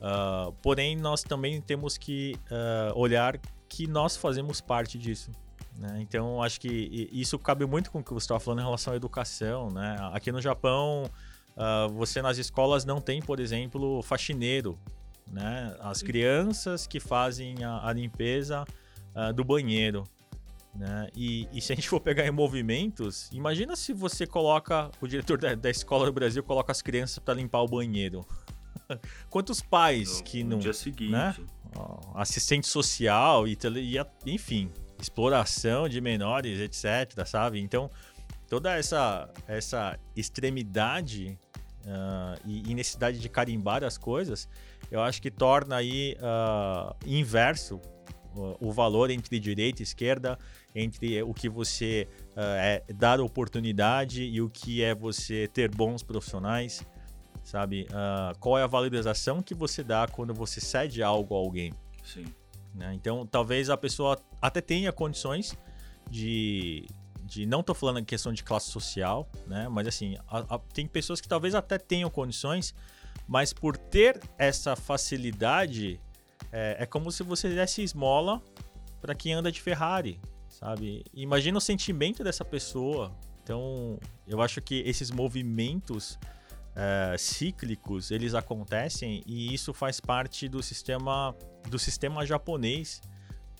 [0.00, 5.30] ah, porém, nós também temos que uh, olhar que nós fazemos parte disso.
[5.76, 5.98] Né?
[6.00, 8.96] Então, acho que isso cabe muito com o que você estava falando em relação à
[8.96, 9.70] educação.
[9.70, 9.96] Né?
[10.12, 11.04] Aqui no Japão,
[11.94, 14.78] você nas escolas não tem, por exemplo, faxineiro.
[15.30, 15.76] Né?
[15.80, 18.64] As crianças que fazem a, a limpeza
[19.14, 20.04] uh, do banheiro.
[20.74, 21.08] Né?
[21.14, 25.38] E, e, se a gente for pegar em movimentos, imagina se você coloca, o diretor
[25.38, 28.26] da, da escola do Brasil coloca as crianças para limpar o banheiro.
[29.28, 30.56] Quantos pais no, que não.
[30.56, 31.12] No dia seguinte.
[31.12, 31.34] Né?
[32.14, 33.56] Assistente social e,
[34.26, 37.60] e enfim, exploração de menores, etc, sabe?
[37.60, 37.90] Então,
[38.48, 41.38] toda essa, essa extremidade
[41.84, 44.48] uh, e, necessidade de carimbar as coisas,
[44.90, 47.80] eu acho que torna aí uh, inverso
[48.34, 50.38] o, o valor entre direita e esquerda,
[50.74, 56.02] entre o que você uh, é dar oportunidade e o que é você ter bons
[56.02, 56.86] profissionais,
[57.42, 57.86] sabe?
[58.38, 61.72] qual é a valorização que você dá quando você cede algo a alguém?
[62.04, 62.26] Sim.
[62.74, 62.92] Né?
[62.94, 65.56] Então, talvez a pessoa até tenha condições
[66.08, 66.86] de.
[67.22, 69.68] de não estou falando em questão de classe social, né?
[69.68, 72.74] mas assim, a, a, tem pessoas que talvez até tenham condições,
[73.30, 76.00] mas por ter essa facilidade,
[76.50, 78.42] é, é como se você desse esmola
[79.00, 81.04] para quem anda de Ferrari, sabe?
[81.14, 83.16] Imagina o sentimento dessa pessoa.
[83.40, 86.18] Então, eu acho que esses movimentos
[86.70, 91.32] uh, cíclicos eles acontecem e isso faz parte do sistema
[91.68, 93.00] do sistema japonês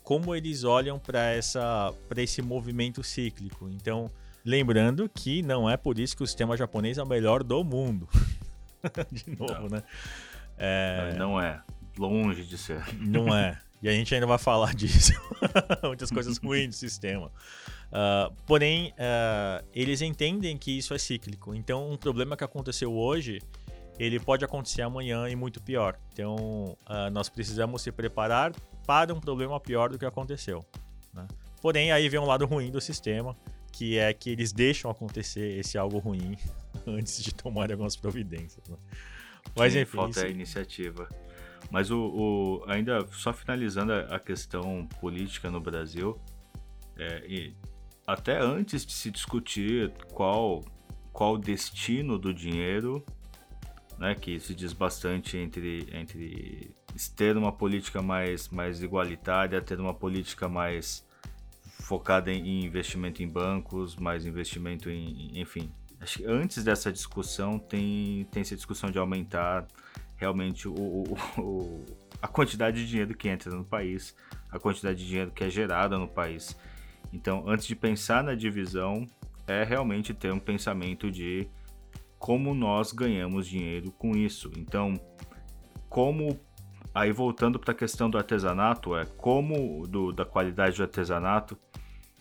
[0.03, 4.11] como eles olham para essa para esse movimento cíclico então
[4.45, 8.09] lembrando que não é por isso que o sistema japonês é o melhor do mundo
[9.11, 9.69] de novo não.
[9.69, 9.83] né
[10.59, 11.15] é...
[11.17, 11.63] não é
[11.99, 15.13] longe de ser não é E a gente ainda vai falar disso.
[15.83, 17.33] Muitas coisas ruins do sistema.
[17.91, 21.55] Uh, porém, uh, eles entendem que isso é cíclico.
[21.55, 23.41] Então, um problema que aconteceu hoje,
[23.99, 25.99] ele pode acontecer amanhã e muito pior.
[26.13, 28.53] Então, uh, nós precisamos se preparar
[28.87, 30.65] para um problema pior do que aconteceu.
[31.13, 31.27] Né?
[31.61, 33.37] Porém, aí vem um lado ruim do sistema,
[33.73, 36.37] que é que eles deixam acontecer esse algo ruim
[36.87, 38.67] antes de tomar algumas providências.
[38.69, 38.77] Né?
[39.57, 39.97] Mas Sim, enfim.
[39.97, 40.27] Falta isso...
[40.27, 41.09] a iniciativa.
[41.71, 46.19] Mas o, o, ainda só finalizando a, questão política no Brasil,
[46.97, 47.53] é,
[48.07, 50.65] até antes de se discutir qual
[51.13, 53.05] qual o destino do dinheiro,
[53.99, 56.75] né, que se diz bastante entre, entre
[57.17, 61.07] ter uma política mais, mais igualitária, ter uma política mais
[61.83, 65.71] focada em investimento em bancos, mais investimento em, enfim.
[66.01, 69.67] Acho que antes dessa discussão tem, tem essa discussão de aumentar
[70.17, 71.85] realmente o, o, o,
[72.21, 74.17] a quantidade de dinheiro que entra no país,
[74.51, 76.57] a quantidade de dinheiro que é gerada no país.
[77.13, 79.07] Então, antes de pensar na divisão,
[79.47, 81.49] é realmente ter um pensamento de
[82.19, 84.51] como nós ganhamos dinheiro com isso.
[84.57, 84.95] Então,
[85.89, 86.39] como
[86.95, 91.59] aí voltando para a questão do artesanato, é como do, da qualidade do artesanato,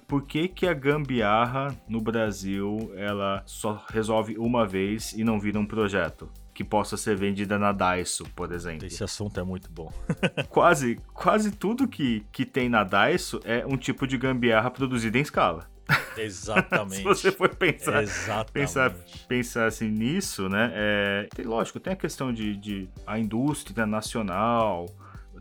[0.09, 5.59] por que, que a gambiarra no Brasil ela só resolve uma vez e não vira
[5.59, 6.27] um projeto?
[6.51, 8.87] Que possa ser vendida na Daiso, por exemplo.
[8.87, 9.93] Esse assunto é muito bom.
[10.49, 15.21] quase, quase tudo que, que tem na Daiso é um tipo de gambiarra produzida em
[15.21, 15.69] escala.
[16.17, 16.97] Exatamente.
[16.97, 18.03] Se você for pensar,
[18.51, 18.95] pensar,
[19.27, 20.71] pensar assim nisso, né?
[20.73, 24.87] É, tem, lógico, tem a questão de, de a indústria nacional,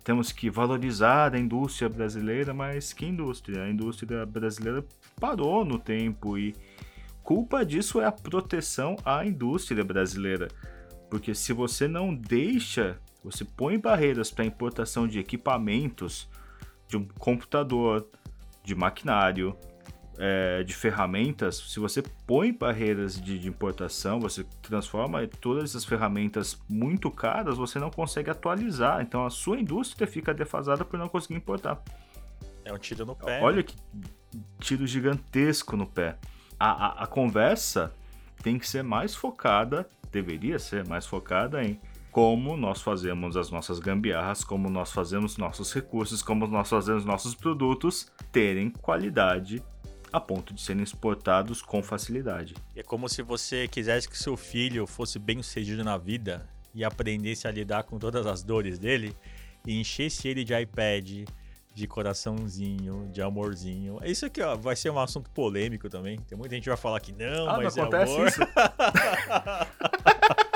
[0.08, 3.64] temos que valorizar a indústria brasileira, mas que indústria?
[3.64, 4.82] A indústria brasileira
[5.20, 6.56] parou no tempo e
[7.22, 10.48] culpa disso é a proteção à indústria brasileira.
[11.10, 16.26] Porque se você não deixa, você põe barreiras para a importação de equipamentos,
[16.88, 18.08] de um computador,
[18.64, 19.54] de maquinário,
[20.18, 26.60] é, de ferramentas, se você põe barreiras de, de, importação, você transforma todas essas ferramentas
[26.68, 29.00] muito caras, você não consegue atualizar.
[29.00, 31.80] Então a sua indústria fica defasada por não conseguir importar.
[32.64, 33.40] É um tiro no pé.
[33.40, 33.76] Olha que
[34.58, 36.16] tiro gigantesco no pé.
[36.58, 37.94] A, a, a conversa
[38.42, 43.78] tem que ser mais focada, deveria ser mais focada em como nós fazemos as nossas
[43.78, 49.62] gambiarras, como nós fazemos nossos recursos, como nós fazemos nossos produtos terem qualidade
[50.12, 52.54] a ponto de serem exportados com facilidade.
[52.74, 57.46] É como se você quisesse que seu filho fosse bem sucedido na vida e aprendesse
[57.46, 59.16] a lidar com todas as dores dele
[59.66, 61.26] e enchesse ele de iPad,
[61.74, 63.98] de coraçãozinho, de amorzinho.
[64.04, 66.18] Isso aqui ó, vai ser um assunto polêmico também.
[66.18, 68.28] Tem muita gente que vai falar que não, ah, mas não é acontece amor.
[68.28, 68.40] isso.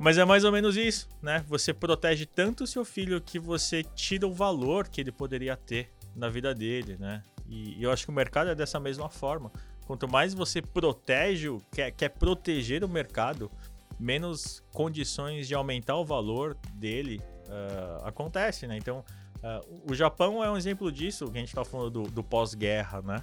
[0.00, 1.44] Mas é mais ou menos isso, né?
[1.46, 5.90] Você protege tanto o seu filho que você tira o valor que ele poderia ter
[6.16, 7.22] na vida dele, né?
[7.50, 9.52] E, eu acho que o mercado é dessa mesma forma.
[9.86, 13.50] Quanto mais você protege, quer, quer proteger o mercado,
[13.98, 18.76] menos condições de aumentar o valor dele uh, acontece, né?
[18.78, 19.04] Então,
[19.38, 23.02] uh, o Japão é um exemplo disso, que a gente está falando do, do pós-guerra,
[23.02, 23.22] né?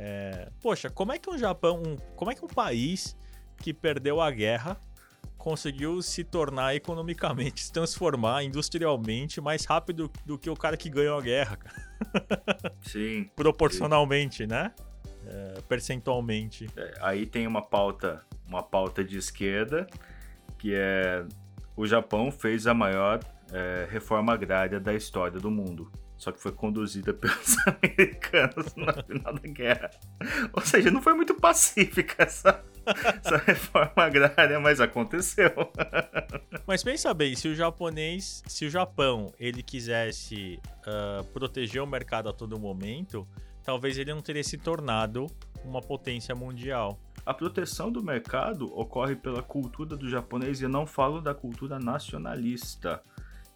[0.00, 3.16] É, poxa, como é que um Japão, um, como é que um país
[3.56, 4.80] que perdeu a guerra
[5.48, 11.18] conseguiu se tornar economicamente, se transformar industrialmente mais rápido do que o cara que ganhou
[11.18, 12.74] a guerra, cara.
[12.82, 13.30] Sim.
[13.34, 14.46] Proporcionalmente, sim.
[14.46, 14.72] né?
[15.26, 16.68] É, percentualmente.
[16.76, 19.86] É, aí tem uma pauta, uma pauta de esquerda,
[20.58, 21.24] que é
[21.74, 26.52] o Japão fez a maior é, reforma agrária da história do mundo só que foi
[26.52, 29.90] conduzida pelos americanos no final da guerra.
[30.52, 32.62] Ou seja, não foi muito pacífica essa,
[33.24, 35.50] essa reforma agrária, mas aconteceu.
[36.66, 42.28] Mas pensa bem, se o japonês, se o Japão ele quisesse uh, proteger o mercado
[42.28, 43.26] a todo momento,
[43.64, 45.26] talvez ele não teria se tornado
[45.64, 47.00] uma potência mundial.
[47.24, 51.78] A proteção do mercado ocorre pela cultura do japonês e eu não falo da cultura
[51.78, 53.02] nacionalista.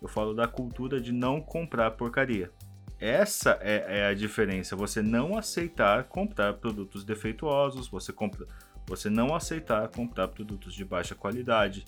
[0.00, 2.50] Eu falo da cultura de não comprar porcaria.
[2.98, 4.76] Essa é, é, a diferença.
[4.76, 8.46] Você não aceitar comprar produtos defeituosos, você, compra,
[8.96, 11.87] você não aceitar comprar produtos de baixa qualidade.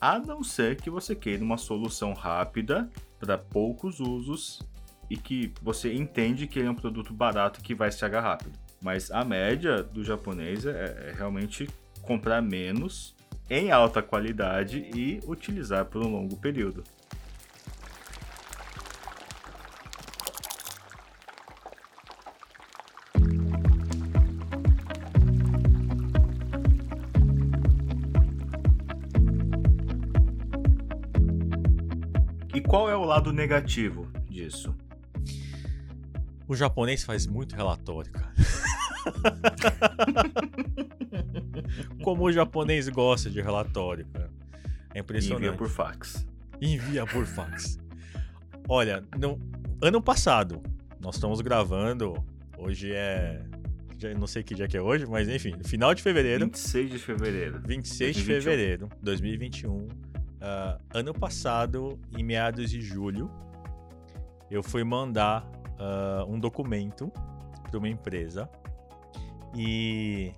[0.00, 2.88] A não ser que você queira uma solução rápida
[3.20, 4.62] para poucos usos
[5.10, 8.58] e que você entende que ele é um produto barato que vai estragar rápido.
[8.80, 11.68] Mas a média do japonês é, é realmente
[12.00, 13.14] comprar menos
[13.50, 16.82] em alta qualidade e utilizar por um longo período.
[32.68, 34.76] Qual é o lado negativo disso?
[36.46, 38.32] O japonês faz muito relatório, cara.
[42.04, 44.30] Como o japonês gosta de relatório, cara.
[44.94, 45.46] É impressionante.
[45.46, 46.26] Envia por fax.
[46.60, 47.78] Envia por fax.
[48.68, 49.40] Olha, no
[49.80, 50.62] ano passado,
[51.00, 52.22] nós estamos gravando.
[52.58, 53.42] Hoje é.
[53.96, 56.44] Já não sei que dia que é hoje, mas enfim, final de fevereiro.
[56.44, 57.62] 26 de fevereiro.
[57.66, 59.88] 26 de fevereiro 2021.
[60.38, 63.30] Uh, ano passado, em meados de julho,
[64.50, 65.44] eu fui mandar
[65.78, 67.12] uh, um documento
[67.62, 68.48] para uma empresa
[69.54, 70.32] e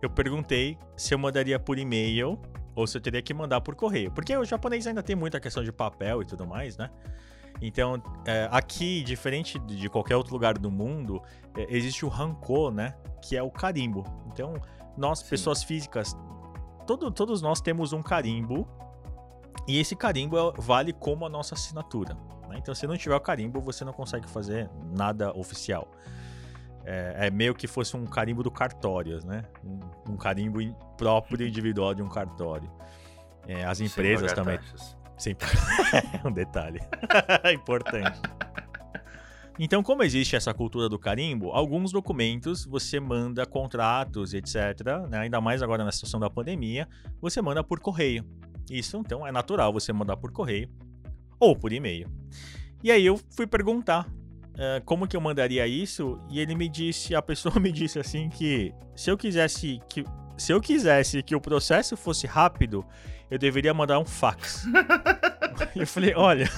[0.00, 2.38] eu perguntei se eu mandaria por e-mail
[2.74, 4.10] ou se eu teria que mandar por correio.
[4.10, 6.90] Porque o japonês ainda tem muita questão de papel e tudo mais, né?
[7.60, 11.20] Então, é, aqui, diferente de qualquer outro lugar do mundo,
[11.56, 12.94] é, existe o Hanko, né?
[13.20, 14.04] Que é o carimbo.
[14.28, 14.54] Então,
[14.96, 15.30] nós, Sim.
[15.30, 16.16] pessoas físicas,
[16.86, 18.68] todo, todos nós temos um carimbo.
[19.66, 22.14] E esse carimbo é, vale como a nossa assinatura.
[22.48, 22.56] Né?
[22.58, 25.88] Então, se não tiver o carimbo, você não consegue fazer nada oficial.
[26.84, 29.44] É, é, meio que fosse um carimbo do cartório, né?
[29.62, 30.58] Um, um carimbo
[30.96, 32.70] próprio individual de um cartório.
[33.46, 34.56] É, as empresas também.
[34.56, 34.96] Taxas.
[35.18, 35.36] Sem
[36.24, 36.80] um detalhe
[37.52, 38.20] importante.
[39.58, 44.54] Então, como existe essa cultura do carimbo, alguns documentos você manda contratos, etc.
[45.10, 45.18] Né?
[45.18, 46.88] Ainda mais agora na situação da pandemia,
[47.20, 48.24] você manda por correio.
[48.70, 50.70] Isso, então, é natural você mandar por correio
[51.40, 52.08] ou por e-mail.
[52.82, 57.14] E aí eu fui perguntar uh, como que eu mandaria isso e ele me disse,
[57.14, 60.04] a pessoa me disse assim que se eu quisesse que
[60.36, 62.86] se eu quisesse que o processo fosse rápido,
[63.28, 64.64] eu deveria mandar um fax.
[65.74, 66.48] eu falei, olha,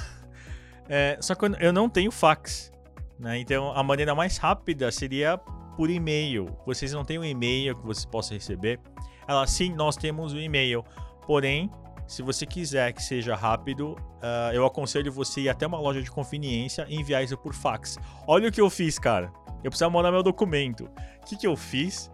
[0.87, 2.71] é, só que eu não tenho fax,
[3.20, 3.38] né?
[3.38, 5.38] Então a maneira mais rápida seria
[5.76, 6.46] por e-mail.
[6.66, 8.80] Vocês não têm um e-mail que vocês possam receber?
[9.28, 10.85] Ela, sim, nós temos um e-mail.
[11.26, 11.70] Porém,
[12.06, 16.11] se você quiser que seja rápido, uh, eu aconselho você ir até uma loja de
[16.11, 17.98] conveniência e enviar isso por fax.
[18.26, 19.33] Olha o que eu fiz, cara.
[19.62, 20.90] Eu precisava mandar meu documento.
[21.22, 22.11] O que, que eu fiz?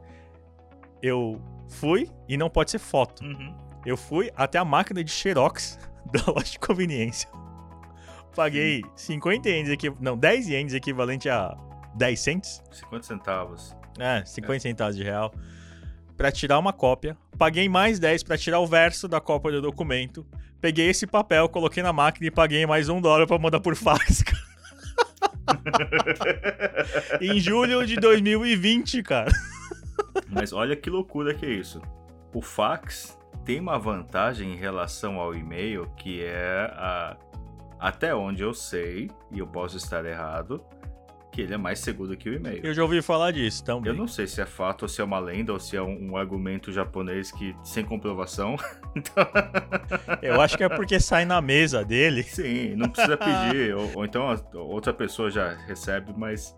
[1.01, 3.25] Eu fui, e não pode ser foto.
[3.25, 3.57] Uhum.
[3.87, 5.79] Eu fui até a máquina de Xerox
[6.13, 7.31] da loja de conveniência.
[8.37, 9.93] Paguei 50 ienes, equi...
[9.99, 11.57] não, 10 ienes equivalente a
[11.95, 12.63] 10 cents.
[12.71, 13.75] 50 centavos.
[13.99, 14.59] É, 50 é.
[14.61, 15.33] centavos de real
[16.17, 20.27] para tirar uma cópia, paguei mais 10 para tirar o verso da cópia do documento,
[20.61, 24.25] peguei esse papel, coloquei na máquina e paguei mais um dólar para mandar por fax.
[27.21, 29.31] em julho de 2020, cara.
[30.29, 31.83] Mas olha que loucura que é isso.
[32.33, 37.17] O fax tem uma vantagem em relação ao e-mail que é a
[37.79, 40.65] até onde eu sei, e eu posso estar errado,
[41.37, 42.65] que ele é mais seguro que o e-mail.
[42.65, 43.93] Eu já ouvi falar disso também.
[43.93, 46.13] Eu não sei se é fato ou se é uma lenda ou se é um,
[46.13, 48.57] um argumento japonês que sem comprovação.
[48.97, 49.27] então...
[50.23, 52.23] Eu acho que é porque sai na mesa dele.
[52.23, 53.75] Sim, não precisa pedir.
[53.77, 56.57] ou, ou então outra pessoa já recebe, mas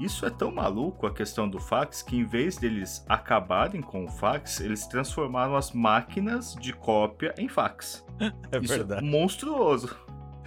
[0.00, 4.08] isso é tão maluco a questão do fax que em vez deles acabarem com o
[4.08, 8.04] fax, eles transformaram as máquinas de cópia em fax.
[8.52, 9.06] É Isso verdade.
[9.06, 9.96] É monstruoso.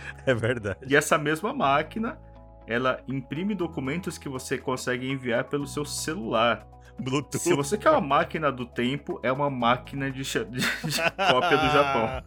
[0.25, 0.79] É verdade.
[0.87, 2.17] E essa mesma máquina
[2.65, 6.67] ela imprime documentos que você consegue enviar pelo seu celular.
[6.97, 7.39] Bluetooth.
[7.39, 11.69] Se você quer uma máquina do tempo, é uma máquina de, de, de cópia do
[11.71, 12.23] Japão.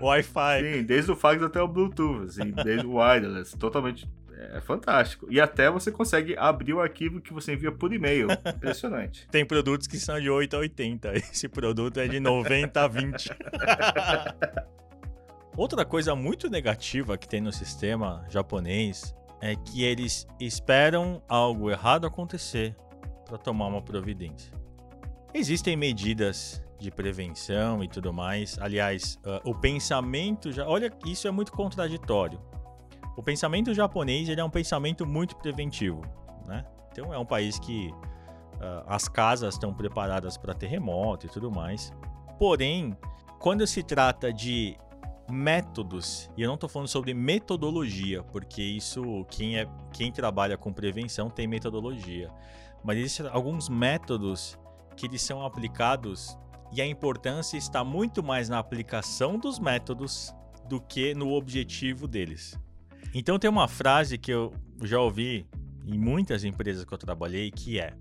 [0.00, 0.60] Wi-Fi.
[0.62, 5.26] Sim, desde o fax até o Bluetooth, assim, desde o wireless, totalmente é fantástico.
[5.30, 8.28] E até você consegue abrir o arquivo que você envia por e-mail.
[8.54, 9.26] Impressionante.
[9.32, 11.14] Tem produtos que são de 8 a 80.
[11.14, 13.30] Esse produto é de 90 a 20.
[15.56, 22.06] Outra coisa muito negativa que tem no sistema japonês é que eles esperam algo errado
[22.06, 22.76] acontecer
[23.24, 24.52] para tomar uma providência.
[25.32, 28.58] Existem medidas de prevenção e tudo mais.
[28.58, 32.38] Aliás, uh, o pensamento já, olha, isso é muito contraditório.
[33.16, 36.02] O pensamento japonês ele é um pensamento muito preventivo,
[36.46, 36.66] né?
[36.92, 41.90] Então é um país que uh, as casas estão preparadas para terremoto e tudo mais.
[42.38, 42.94] Porém,
[43.38, 44.76] quando se trata de
[45.28, 50.72] métodos, e eu não estou falando sobre metodologia, porque isso quem é quem trabalha com
[50.72, 52.30] prevenção tem metodologia,
[52.84, 54.58] mas existem alguns métodos
[54.96, 56.38] que eles são aplicados
[56.72, 60.34] e a importância está muito mais na aplicação dos métodos
[60.68, 62.58] do que no objetivo deles.
[63.14, 64.52] Então tem uma frase que eu
[64.82, 65.46] já ouvi
[65.86, 67.94] em muitas empresas que eu trabalhei que é: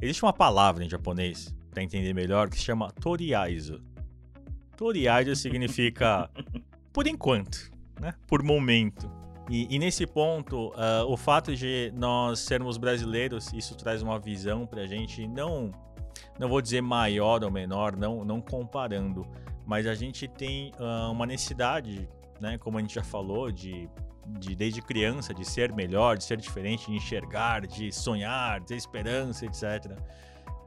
[0.00, 3.80] existe uma palavra em japonês para entender melhor que se chama toriaizo.
[4.80, 6.30] Toriaizo significa
[6.90, 7.70] por enquanto,
[8.00, 8.14] né?
[8.26, 9.12] Por momento.
[9.50, 14.66] E, e nesse ponto, uh, o fato de nós sermos brasileiros, isso traz uma visão
[14.66, 15.70] pra gente, não,
[16.38, 19.26] não vou dizer maior ou menor, não, não comparando,
[19.66, 22.08] mas a gente tem uh, uma necessidade,
[22.40, 22.56] né?
[22.56, 23.86] Como a gente já falou, de
[24.38, 28.76] de desde criança, de ser melhor, de ser diferente, de enxergar, de sonhar, de ter
[28.76, 29.98] esperança, etc.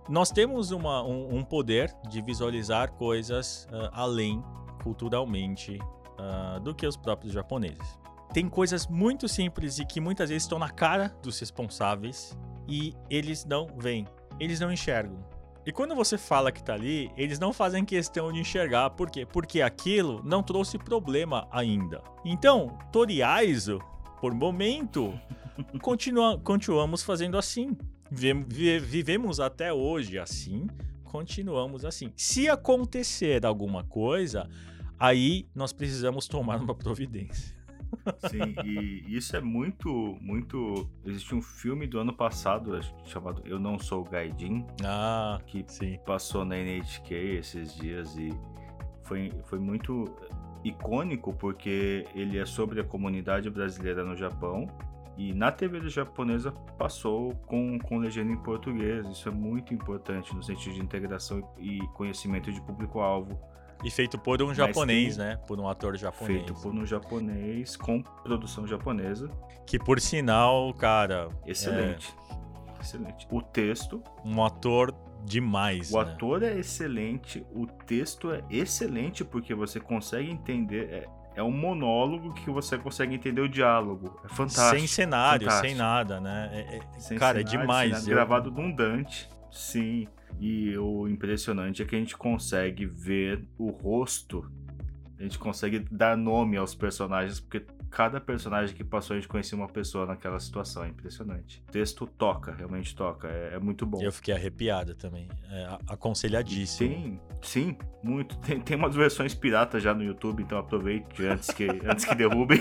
[0.09, 4.43] Nós temos uma, um, um, poder de visualizar coisas uh, além
[4.83, 7.99] culturalmente uh, do que os próprios japoneses.
[8.33, 12.37] Tem coisas muito simples e que muitas vezes estão na cara dos responsáveis
[12.67, 14.05] e eles não veem,
[14.39, 15.23] eles não enxergam.
[15.65, 18.89] E quando você fala que tá ali, eles não fazem questão de enxergar.
[18.89, 19.25] Por quê?
[19.25, 22.03] Porque aquilo não trouxe problema ainda.
[22.25, 23.79] Então, Toriaizo,
[24.19, 25.17] por momento,
[25.81, 27.77] continua, continuamos fazendo assim.
[28.13, 30.67] Vivemos até hoje assim,
[31.03, 32.11] continuamos assim.
[32.15, 34.47] Se acontecer alguma coisa,
[34.99, 37.53] aí nós precisamos tomar uma providência.
[38.29, 40.89] Sim, e isso é muito, muito.
[41.05, 44.65] Existe um filme do ano passado chamado Eu Não Sou Gaidin.
[44.83, 45.99] Ah, que sim.
[46.05, 48.29] passou na NHK esses dias e
[49.03, 50.05] foi, foi muito
[50.63, 54.67] icônico porque ele é sobre a comunidade brasileira no Japão
[55.17, 59.07] e na TV japonesa passou com, com legenda em português.
[59.07, 63.39] Isso é muito importante no sentido de integração e conhecimento de público-alvo.
[63.83, 65.37] E feito por um japonês, né?
[65.45, 66.37] Por um ator japonês.
[66.37, 69.29] Feito por um japonês com produção japonesa.
[69.65, 71.29] Que por sinal, cara.
[71.45, 72.15] Excelente.
[72.29, 72.81] É...
[72.81, 73.27] Excelente.
[73.29, 74.01] O texto.
[74.25, 74.93] Um ator
[75.23, 75.91] demais.
[75.91, 76.11] O né?
[76.11, 80.89] ator é excelente, o texto é excelente porque você consegue entender.
[80.89, 84.19] É, é um monólogo que você consegue entender o diálogo.
[84.23, 84.77] É fantástico.
[84.77, 85.67] Sem cenário, fantástico.
[85.67, 86.49] sem nada, né?
[86.53, 88.07] É, é, cara, é cenário, é demais.
[88.07, 88.13] Eu...
[88.13, 89.29] Gravado num Dante.
[89.51, 90.07] Sim.
[90.39, 94.49] E o impressionante é que a gente consegue ver o rosto,
[95.19, 99.55] a gente consegue dar nome aos personagens, porque cada personagem que passou a gente conhecia
[99.55, 100.83] uma pessoa naquela situação.
[100.83, 101.63] É impressionante.
[101.69, 103.27] O texto toca, realmente toca.
[103.27, 104.01] É, é muito bom.
[104.01, 105.29] Eu fiquei arrepiada também.
[105.51, 106.89] É aconselhadíssimo.
[106.89, 108.35] Sim, sim, muito.
[108.39, 112.59] Tem, tem umas versões piratas já no YouTube, então aproveite antes que, antes que derrubem.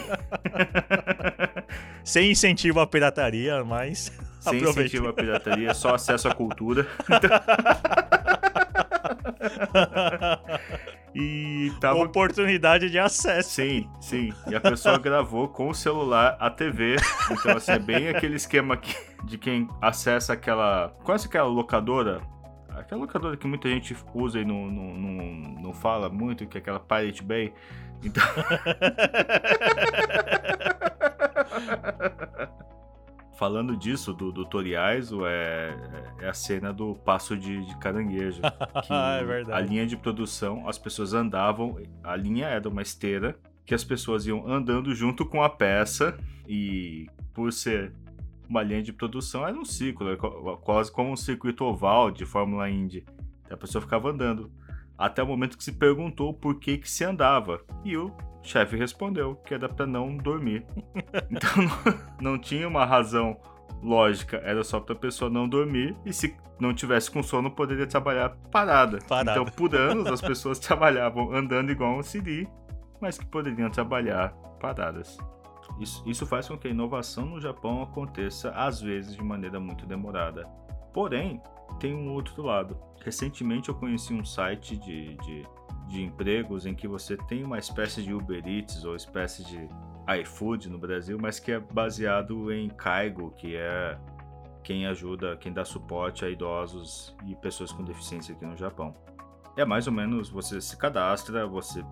[2.05, 4.13] Sem incentivo à pirataria, mas.
[4.39, 6.87] Sem incentivo à pirataria, só acesso à cultura.
[11.15, 11.99] e tava...
[11.99, 13.51] Oportunidade de acesso.
[13.51, 14.33] Sim, sim.
[14.49, 16.97] E a pessoa gravou com o celular a TV.
[17.31, 20.89] Então, assim, é bem aquele esquema que, de quem acessa aquela.
[21.05, 22.23] Quase aquela locadora.
[22.71, 25.25] Aquela locadora que muita gente usa e não, não, não,
[25.61, 27.53] não fala muito, que é aquela Pirate Bay.
[28.03, 28.25] Então.
[33.43, 35.77] Falando disso, do, do Toriaizo, é,
[36.21, 38.41] é a cena do passo de, de caranguejo.
[38.89, 39.59] É verdade.
[39.59, 43.37] A linha de produção, as pessoas andavam, a linha era uma esteira,
[43.67, 46.17] que as pessoas iam andando junto com a peça,
[46.47, 47.93] e por ser
[48.49, 50.17] uma linha de produção, era um ciclo,
[50.63, 53.05] quase como um circuito oval de Fórmula Indy.
[53.51, 54.53] A pessoa ficava andando.
[54.97, 57.61] Até o momento que se perguntou por que, que se andava.
[57.85, 58.13] E o
[58.43, 60.67] o chefe respondeu que era para não dormir.
[61.31, 63.37] Então não, não tinha uma razão
[63.83, 67.87] lógica, era só para a pessoa não dormir e se não tivesse com sono poderia
[67.87, 68.99] trabalhar parada.
[69.09, 69.33] parada.
[69.33, 72.49] Então por anos as pessoas trabalhavam andando igual um siri,
[73.01, 74.31] mas que poderiam trabalhar
[74.61, 75.19] paradas.
[75.81, 79.87] Isso, isso faz com que a inovação no Japão aconteça às vezes de maneira muito
[79.87, 80.47] demorada.
[80.93, 81.41] Porém,
[81.81, 82.77] tem um outro lado.
[83.05, 85.47] Recentemente eu conheci um site de, de
[85.89, 89.69] de empregos em que você tem uma espécie de Uber Eats ou espécie de
[90.21, 93.99] iFood no Brasil, mas que é baseado em Caigo, que é
[94.63, 98.95] quem ajuda, quem dá suporte a idosos e pessoas com deficiência aqui no Japão.
[99.57, 101.85] É mais ou menos você se cadastra, você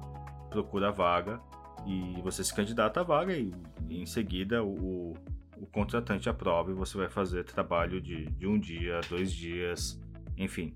[0.49, 1.41] procura a vaga
[1.87, 3.53] e você se candidata à vaga e,
[3.89, 5.15] e em seguida o,
[5.57, 10.01] o contratante aprova e você vai fazer trabalho de, de um dia, dois dias,
[10.37, 10.75] enfim.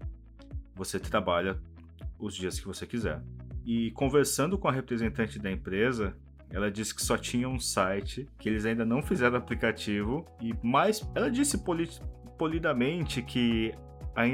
[0.75, 1.59] Você trabalha
[2.25, 3.22] os dias que você quiser.
[3.64, 6.16] E conversando com a representante da empresa,
[6.51, 11.07] ela disse que só tinha um site, que eles ainda não fizeram aplicativo, e mais,
[11.14, 11.89] ela disse poli
[12.39, 13.72] polidamente que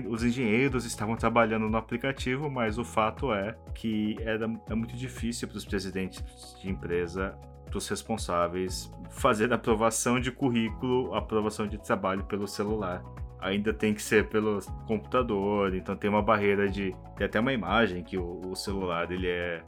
[0.08, 5.48] os engenheiros estavam trabalhando no aplicativo, mas o fato é que era, é muito difícil
[5.48, 6.22] para os presidentes
[6.60, 7.34] de empresa,
[7.66, 13.02] para os responsáveis, fazer aprovação de currículo, aprovação de trabalho pelo celular
[13.40, 16.94] ainda tem que ser pelo computador, então tem uma barreira de.
[17.16, 19.62] Tem até uma imagem que o, o celular ele é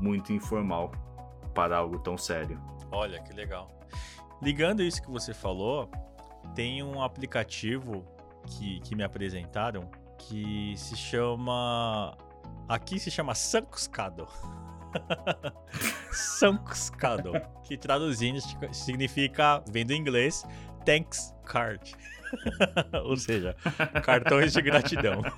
[0.00, 0.92] muito informal
[1.54, 2.60] para algo tão sério.
[2.90, 3.70] Olha que legal.
[4.42, 5.90] Ligando isso que você falou,
[6.54, 8.04] tem um aplicativo
[8.46, 12.16] que, que me apresentaram que se chama.
[12.68, 14.26] Aqui se chama Sankuscado.
[16.10, 17.32] Sankuscado,
[17.64, 18.38] que traduzindo
[18.72, 20.44] significa, vem do inglês,
[20.84, 21.94] Thanks Card.
[23.04, 23.54] Ou seja,
[24.02, 25.22] cartões de gratidão.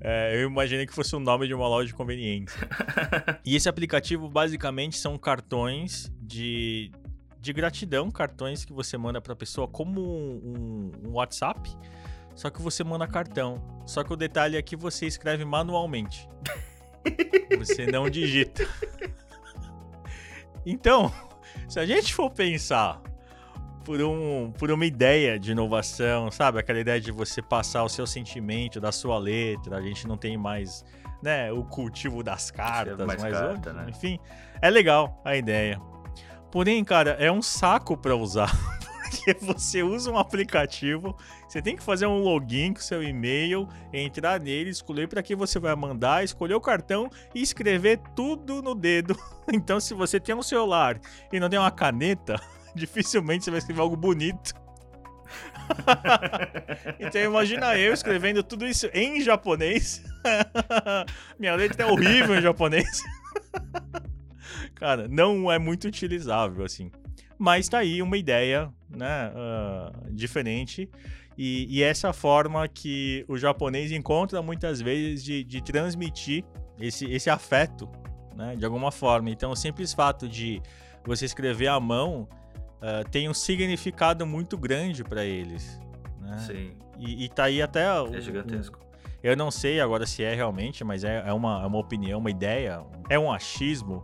[0.00, 2.56] É, eu imaginei que fosse o nome de uma loja de conveniência.
[3.44, 6.92] E esse aplicativo basicamente são cartões de,
[7.40, 11.68] de gratidão, cartões que você manda para a pessoa como um, um, um WhatsApp,
[12.36, 13.60] só que você manda cartão.
[13.86, 16.28] Só que o detalhe é que você escreve manualmente.
[17.58, 18.64] Você não digita.
[20.66, 21.10] Então,
[21.66, 23.00] se a gente for pensar
[23.88, 26.58] por, um, por uma ideia de inovação, sabe?
[26.58, 30.36] Aquela ideia de você passar o seu sentimento da sua letra, a gente não tem
[30.36, 30.84] mais
[31.22, 33.86] né, o cultivo das cartas, mais mas carta, né?
[33.88, 34.20] enfim,
[34.60, 35.80] é legal a ideia.
[36.50, 38.54] Porém, cara, é um saco para usar.
[39.08, 41.16] Porque você usa um aplicativo,
[41.48, 45.58] você tem que fazer um login com seu e-mail, entrar nele, escolher para quem você
[45.58, 49.16] vai mandar, escolher o cartão e escrever tudo no dedo.
[49.50, 51.00] Então, se você tem um celular
[51.32, 52.38] e não tem uma caneta,
[52.80, 54.54] dificilmente você vai escrever algo bonito.
[56.98, 60.02] então imagina eu escrevendo tudo isso em japonês.
[61.38, 63.02] Minha letra é horrível em japonês.
[64.74, 66.90] Cara, não é muito utilizável assim.
[67.38, 70.90] Mas tá aí uma ideia, né, uh, diferente.
[71.36, 76.44] E, e, essa forma que o japonês encontra muitas vezes de, de transmitir
[76.80, 77.88] esse, esse afeto,
[78.34, 79.30] né, de alguma forma.
[79.30, 80.60] Então, o simples fato de
[81.04, 82.28] você escrever à mão
[82.78, 85.80] uh, tem um significado muito grande para eles.
[86.20, 86.38] Né?
[86.38, 86.72] Sim.
[86.98, 87.84] E, e tá aí até.
[87.84, 88.78] É gigantesco.
[89.22, 92.30] eu não sei agora se é realmente, mas é, é, uma, é uma opinião, uma
[92.30, 94.02] ideia, é um achismo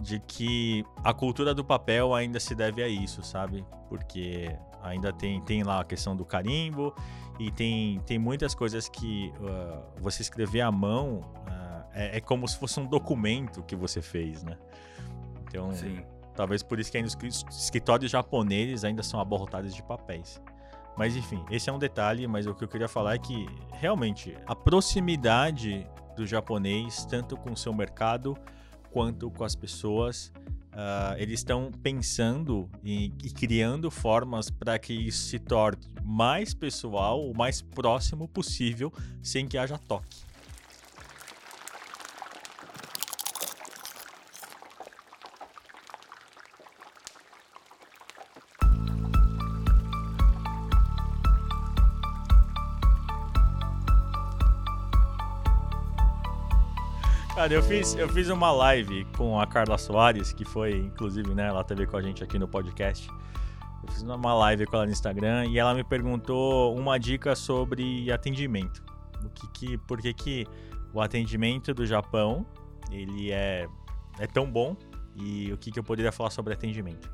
[0.00, 3.64] de que a cultura do papel ainda se deve a isso, sabe?
[3.88, 4.50] Porque
[4.82, 6.94] ainda tem, tem lá a questão do carimbo
[7.38, 12.46] e tem, tem muitas coisas que uh, você escrever à mão uh, é, é, como
[12.48, 14.56] se fosse um documento que você fez, né?
[15.46, 16.02] Então, Sim.
[16.40, 20.40] Talvez por isso que ainda os escritórios japoneses ainda são abarrotados de papéis.
[20.96, 24.34] Mas enfim, esse é um detalhe, mas o que eu queria falar é que realmente
[24.46, 25.86] a proximidade
[26.16, 28.34] do japonês, tanto com o seu mercado
[28.90, 30.32] quanto com as pessoas.
[30.70, 37.28] Uh, eles estão pensando e, e, criando formas para que isso se torne mais pessoal,
[37.28, 40.22] o mais próximo possível, sem que haja toque.
[57.40, 61.46] Cara, eu fiz, eu fiz uma live com a Carla Soares, que foi, inclusive, né,
[61.46, 63.08] ela teve com a gente aqui no podcast.
[63.82, 68.12] Eu fiz uma live com ela no Instagram e ela me perguntou uma dica sobre
[68.12, 68.84] atendimento.
[69.24, 70.46] O que que, por que que
[70.92, 72.44] o atendimento do Japão,
[72.92, 73.66] ele é,
[74.18, 74.76] é tão bom
[75.16, 77.10] e o que que eu poderia falar sobre atendimento.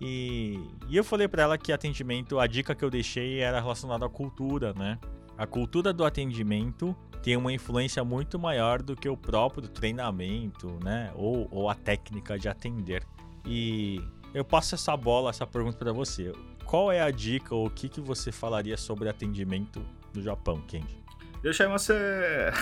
[0.00, 0.58] E,
[0.88, 4.08] e eu falei para ela que atendimento, a dica que eu deixei era relacionada à
[4.08, 4.98] cultura, né?
[5.40, 11.10] A cultura do atendimento tem uma influência muito maior do que o próprio treinamento, né?
[11.14, 13.02] Ou, ou a técnica de atender.
[13.46, 14.02] E
[14.34, 16.30] eu passo essa bola, essa pergunta para você.
[16.66, 19.82] Qual é a dica ou o que, que você falaria sobre atendimento
[20.12, 21.02] do Japão, Kenji?
[21.42, 21.94] Deixa você.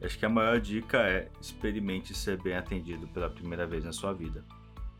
[0.00, 4.12] Acho que a maior dica é experimente ser bem atendido pela primeira vez na sua
[4.12, 4.44] vida.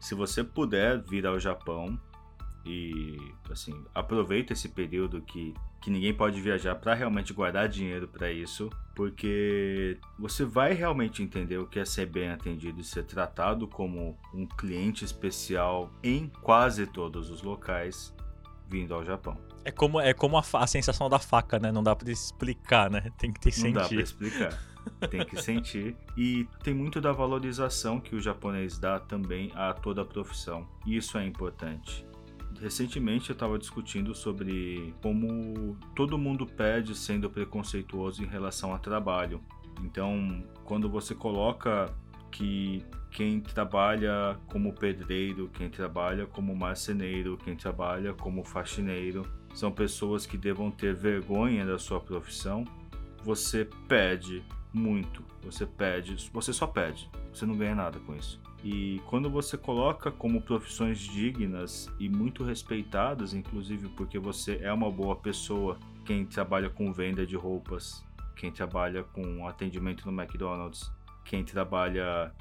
[0.01, 1.97] Se você puder vir ao Japão,
[2.65, 3.17] e
[3.51, 8.71] assim aproveita esse período que, que ninguém pode viajar para realmente guardar dinheiro para isso
[8.95, 14.19] porque você vai realmente entender o que é ser bem atendido e ser tratado como
[14.35, 18.15] um cliente especial em quase todos os locais
[18.69, 21.97] vindo ao Japão é como é como a, a sensação da faca né não dá
[21.97, 24.71] para explicar né tem que ter sentir não dá para explicar
[25.11, 25.97] tem que sentir.
[26.17, 30.67] E tem muito da valorização que o japonês dá também a toda a profissão.
[30.87, 32.07] Isso é importante.
[32.61, 39.41] Recentemente eu estava discutindo sobre como todo mundo pede sendo preconceituoso em relação a trabalho.
[39.83, 41.91] Então, quando você coloca
[42.31, 49.23] que quem trabalha como pedreiro, quem trabalha como marceneiro, quem trabalha como faxineiro,
[49.55, 52.65] são pessoas que devam ter vergonha da sua profissão,
[53.25, 55.25] você pede muito.
[55.43, 57.11] Você pede, você só pede.
[57.33, 58.39] Você não ganha nada com isso.
[58.63, 64.91] E quando você coloca como profissões dignas e muito respeitadas, inclusive porque você é uma
[64.91, 68.05] boa pessoa, quem trabalha com venda de roupas,
[68.37, 70.93] quem trabalha com atendimento no McDonald's,
[71.25, 72.35] quem trabalha,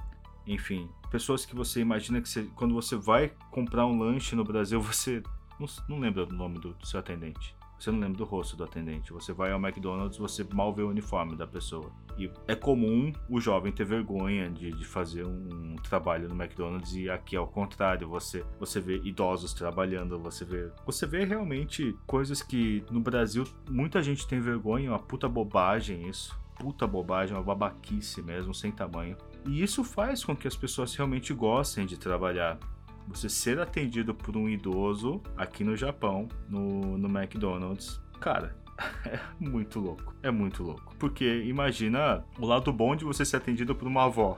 [0.45, 4.80] enfim, pessoas que você imagina que você, quando você vai comprar um lanche no Brasil,
[4.82, 5.24] você
[5.57, 7.55] não, não lembra do nome do, do seu atendente.
[7.80, 9.13] Você não lembra do rosto do atendente.
[9.13, 11.89] Você vai ao McDonald's, você mal vê o uniforme da pessoa.
[12.20, 17.09] E é comum o jovem ter vergonha de, de fazer um trabalho no McDonald's e
[17.09, 22.84] aqui ao contrário, você você vê idosos trabalhando, você vê você vê realmente coisas que
[22.91, 28.53] no Brasil muita gente tem vergonha, uma puta bobagem isso puta bobagem, uma babaquice mesmo,
[28.53, 29.15] sem tamanho.
[29.47, 32.59] E isso faz com que as pessoas realmente gostem de trabalhar.
[33.07, 38.55] Você ser atendido por um idoso aqui no Japão, no, no McDonald's, cara,
[39.05, 40.13] é muito louco.
[40.23, 40.95] É muito louco.
[40.97, 44.38] Porque imagina o lado bom de você ser atendido por uma avó.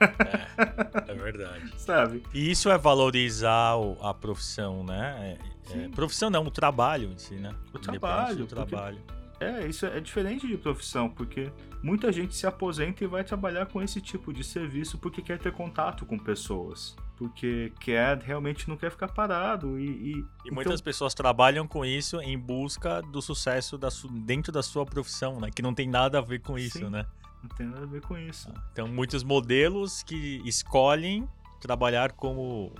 [0.00, 1.72] É, é verdade.
[1.78, 2.22] Sabe?
[2.34, 5.38] E isso é valorizar a profissão, né?
[5.72, 7.54] É, é, profissão não, o trabalho em si, né?
[7.72, 8.44] O trabalho.
[8.44, 8.98] O trabalho.
[9.40, 11.52] É, isso é diferente de profissão, porque
[11.82, 15.52] muita gente se aposenta e vai trabalhar com esse tipo de serviço porque quer ter
[15.52, 16.96] contato com pessoas.
[17.18, 19.76] Porque quer, realmente não quer ficar parado.
[19.76, 20.54] E, e, e então...
[20.54, 23.88] muitas pessoas trabalham com isso em busca do sucesso da
[24.24, 25.50] dentro da sua profissão, né?
[25.52, 27.04] Que não tem nada a ver com isso, Sim, né?
[27.42, 28.48] Não tem nada a ver com isso.
[28.54, 31.28] Ah, então, muitos modelos que escolhem
[31.60, 32.72] trabalhar como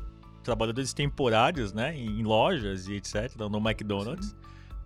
[0.44, 1.96] trabalhadores temporários, né?
[1.96, 4.36] Em lojas e etc., no McDonald's.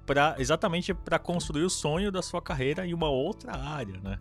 [0.07, 4.19] Para exatamente para construir o sonho da sua carreira em uma outra área, né?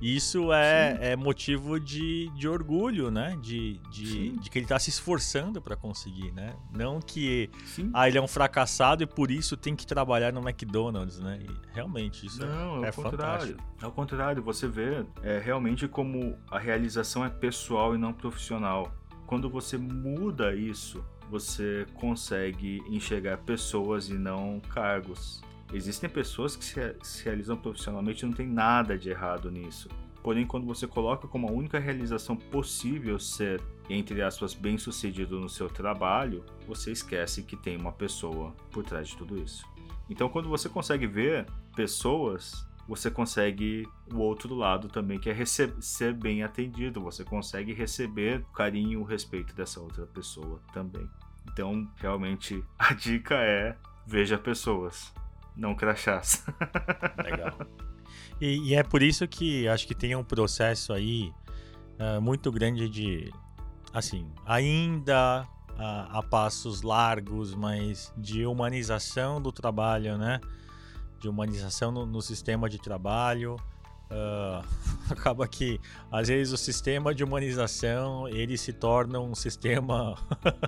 [0.00, 3.36] Isso é, é motivo de, de orgulho, né?
[3.40, 6.54] De, de, de que ele está se esforçando para conseguir, né?
[6.72, 7.50] Não que
[7.92, 11.40] ah, ele é um fracassado e por isso tem que trabalhar no McDonald's, né?
[11.42, 13.62] E realmente, isso Não, é, é, é fantástico.
[13.80, 18.94] Ao contrário, você vê é, realmente como a realização é pessoal e não profissional.
[19.26, 25.42] Quando você muda isso você consegue enxergar pessoas e não cargos.
[25.72, 29.88] Existem pessoas que se, se realizam profissionalmente e não tem nada de errado nisso.
[30.22, 33.60] Porém, quando você coloca como a única realização possível ser,
[33.90, 39.08] entre aspas, bem sucedido no seu trabalho, você esquece que tem uma pessoa por trás
[39.08, 39.66] de tudo isso.
[40.08, 41.46] Então, quando você consegue ver
[41.76, 47.00] pessoas você consegue o outro lado também, que é ser bem atendido.
[47.00, 51.08] Você consegue receber o carinho e o respeito dessa outra pessoa também.
[51.50, 55.12] Então, realmente, a dica é veja pessoas,
[55.56, 56.44] não crachás.
[57.22, 57.54] Legal.
[58.40, 61.32] E, e, é por isso que acho que tem um processo aí
[62.00, 63.32] uh, muito grande de,
[63.92, 70.40] assim, ainda uh, a passos largos, mas de humanização do trabalho, né?
[71.24, 73.56] de humanização no, no sistema de trabalho.
[74.10, 74.62] Uh,
[75.10, 75.80] acaba que
[76.12, 80.14] às vezes o sistema de humanização ele se torna um sistema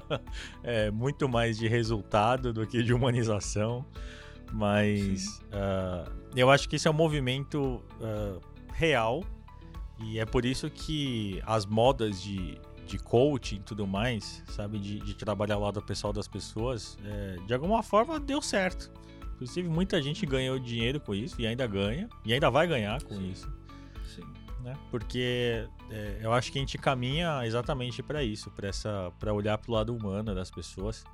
[0.64, 3.84] é, muito mais de resultado do que de humanização
[4.52, 8.40] mas uh, eu acho que isso é um movimento uh,
[8.72, 9.24] real
[10.00, 14.98] e é por isso que as modas de, de coaching e tudo mais sabe de,
[15.00, 18.92] de trabalhar ao lado pessoal das pessoas é, de alguma forma deu certo
[19.36, 23.14] Inclusive, muita gente ganhou dinheiro com isso e ainda ganha, e ainda vai ganhar com
[23.14, 23.30] Sim.
[23.30, 23.52] isso.
[24.02, 24.24] Sim.
[24.62, 24.74] Né?
[24.90, 28.50] Porque é, eu acho que a gente caminha exatamente para isso,
[29.18, 31.04] para olhar para o lado humano das pessoas.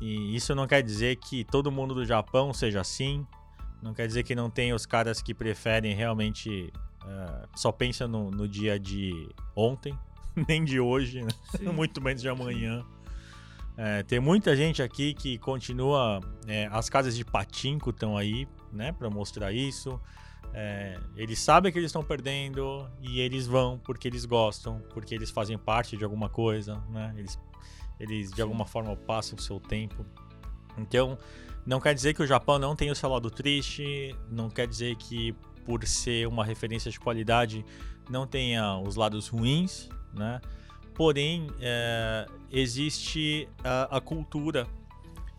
[0.00, 3.26] E isso não quer dizer que todo mundo do Japão seja assim,
[3.82, 6.72] não quer dizer que não tem os caras que preferem realmente
[7.04, 9.98] uh, só pensa no, no, dia de ontem,
[10.48, 11.30] nem de hoje, né?
[11.72, 12.84] muito menos de amanhã.
[13.76, 16.20] É, tem muita gente aqui que continua.
[16.46, 19.98] É, as casas de patinco estão aí, né, para mostrar isso.
[20.54, 25.30] É, eles sabem que eles estão perdendo e eles vão porque eles gostam, porque eles
[25.30, 27.14] fazem parte de alguma coisa, né?
[27.16, 27.38] Eles,
[27.98, 30.04] eles de alguma forma passam o seu tempo.
[30.76, 31.18] Então,
[31.66, 34.96] não quer dizer que o Japão não tem o seu lado triste, não quer dizer
[34.96, 35.32] que
[35.64, 37.64] por ser uma referência de qualidade
[38.10, 40.40] não tenha os lados ruins, né?
[40.94, 44.66] Porém, é, existe a, a, cultura.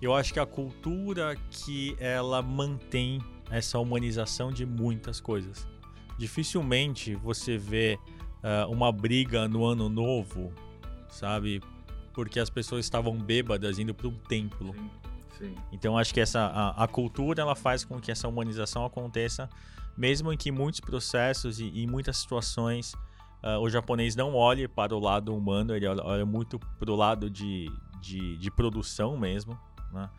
[0.02, 5.68] Eu acho que a cultura que ela mantém essa humanização de muitas coisas.
[6.18, 8.00] Dificilmente você vê
[8.44, 10.52] uh, uma briga no ano novo,
[11.10, 11.62] sabe?
[12.14, 14.74] Porque as pessoas estavam bêbadas indo para um templo.
[14.74, 14.90] Sim,
[15.38, 15.56] sim.
[15.72, 19.50] Então acho que essa a, a, cultura ela faz com que essa humanização aconteça,
[19.98, 22.94] mesmo em que muitos processos e, e muitas situações
[23.44, 26.96] uh, o japonês não olha para o lado humano, ele olha, olha muito para o
[26.96, 27.70] lado de,
[28.02, 29.60] de, de, produção mesmo.
[29.92, 30.10] Né?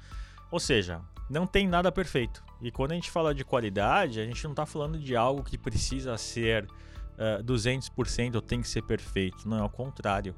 [0.51, 2.45] Ou seja, não tem nada perfeito.
[2.61, 5.57] E quando a gente fala de qualidade, a gente não está falando de algo que
[5.57, 9.49] precisa ser uh, 200% ou tem que ser perfeito.
[9.49, 10.35] Não, é ao contrário.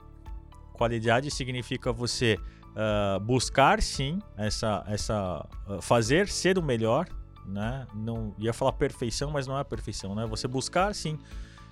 [0.77, 2.39] Qualidade significa você
[2.77, 7.09] uh, buscar sim essa, essa uh, fazer ser o melhor,
[7.47, 7.87] né?
[7.95, 10.27] Não ia falar perfeição, mas não é perfeição, né?
[10.27, 11.19] Você buscar sim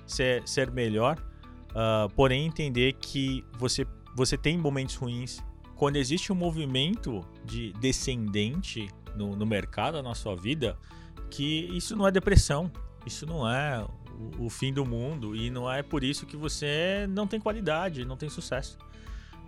[0.07, 1.18] ser, ser melhor,
[1.70, 3.86] uh, porém entender que você,
[4.16, 5.42] você tem momentos ruins.
[5.76, 10.78] Quando existe um movimento de descendente no, no mercado, na sua vida,
[11.30, 12.70] que isso não é depressão,
[13.05, 13.84] isso não é
[14.38, 18.05] o, o fim do mundo e não é por isso que você não tem qualidade,
[18.05, 18.78] não tem sucesso.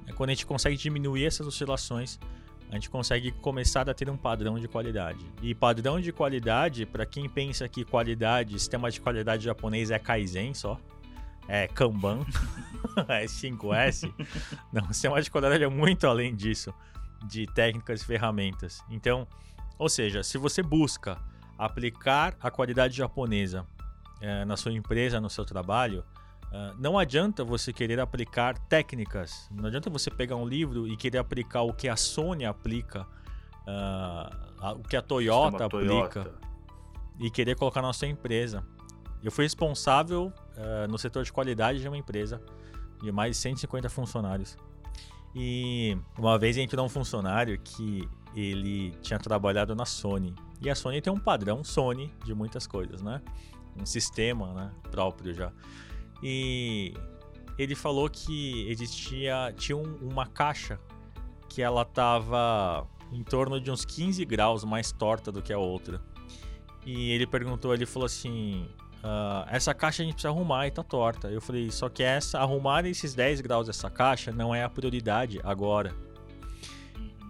[0.06, 2.18] É quando a gente consegue diminuir essas oscilações,
[2.70, 5.24] a gente consegue começar a ter um padrão de qualidade.
[5.40, 10.52] E padrão de qualidade, para quem pensa que qualidade, sistema de qualidade japonês é Kaizen
[10.52, 10.78] só,
[11.48, 12.26] é Kanban,
[13.08, 14.12] é 5S.
[14.72, 16.74] Não, sistema de qualidade é muito além disso,
[17.28, 18.82] de técnicas e ferramentas.
[18.90, 19.28] Então,
[19.78, 21.18] ou seja, se você busca
[21.56, 23.64] aplicar a qualidade japonesa
[24.20, 26.04] é, na sua empresa, no seu trabalho,
[26.56, 31.18] Uh, não adianta você querer aplicar técnicas, não adianta você pegar um livro e querer
[31.18, 33.06] aplicar o que a Sony aplica,
[33.66, 36.34] uh, o que a Toyota aplica, Toyota.
[37.20, 38.64] e querer colocar na sua empresa.
[39.22, 42.40] Eu fui responsável uh, no setor de qualidade de uma empresa
[43.02, 44.56] de mais de 150 funcionários.
[45.34, 50.34] E uma vez entrou um funcionário que ele tinha trabalhado na Sony.
[50.62, 53.20] E a Sony tem um padrão Sony de muitas coisas, né?
[53.78, 55.52] Um sistema né, próprio já.
[56.22, 56.94] E
[57.58, 60.78] ele falou que existia tinha uma caixa
[61.48, 66.02] que ela tava em torno de uns 15 graus mais torta do que a outra.
[66.84, 68.68] E ele perguntou, ele falou assim:
[69.06, 71.28] Uh, essa caixa a gente precisa arrumar e tá torta.
[71.28, 75.40] Eu falei, só que essa, arrumar esses 10 graus dessa caixa não é a prioridade
[75.44, 75.94] agora.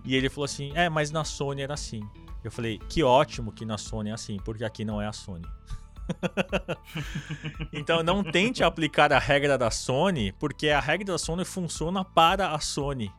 [0.02, 2.00] E ele falou assim, é, mas na Sony era assim.
[2.42, 5.44] Eu falei, que ótimo que na Sony é assim, porque aqui não é a Sony.
[7.72, 12.50] então não tente aplicar a regra da Sony, porque a regra da Sony funciona para
[12.50, 13.12] a Sony.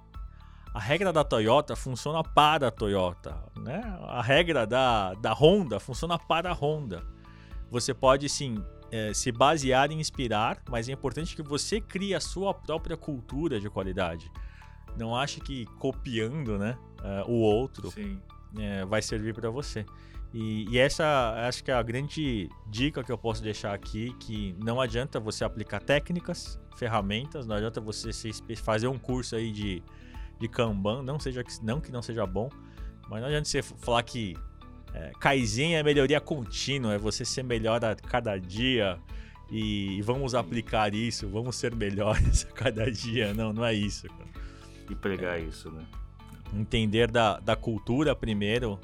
[0.74, 3.36] A regra da Toyota funciona para a Toyota.
[3.56, 3.82] Né?
[4.04, 7.04] A regra da, da Honda funciona para a Honda.
[7.72, 12.20] Você pode sim é, se basear em inspirar, mas é importante que você crie a
[12.20, 14.32] sua própria cultura de qualidade.
[14.98, 17.94] Não ache que copiando né, uh, o outro
[18.58, 19.86] é, vai servir para você.
[20.34, 24.54] E, e, essa acho que é a grande dica que eu posso deixar aqui, que
[24.64, 29.82] não adianta você aplicar técnicas, ferramentas, não adianta você se, fazer um curso aí de,
[30.38, 32.50] de Kanban, não, seja, não que não seja bom,
[33.10, 34.36] mas não adianta você falar que
[34.94, 39.00] é, Kaizen é melhoria contínua, é você ser melhor a cada dia
[39.50, 43.34] e vamos aplicar isso, vamos ser melhores a cada dia.
[43.34, 44.08] Não, não é isso.
[44.08, 44.30] Cara.
[44.90, 45.86] E pregar é, isso, né?
[46.54, 48.80] Entender da, da cultura primeiro,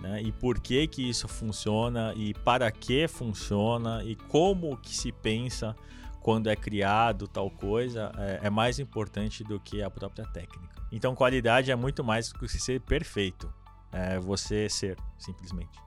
[0.00, 0.22] né?
[0.22, 5.76] E por que que isso funciona e para que funciona e como que se pensa
[6.20, 10.80] quando é criado tal coisa é, é mais importante do que a própria técnica.
[10.92, 13.52] Então qualidade é muito mais do que ser perfeito
[13.92, 15.78] é você ser, simplesmente.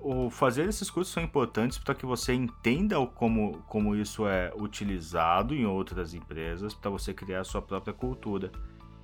[0.00, 5.54] O fazer esses cursos são importantes para que você entenda como, como isso é utilizado
[5.54, 8.52] em outras empresas, para você criar a sua própria cultura.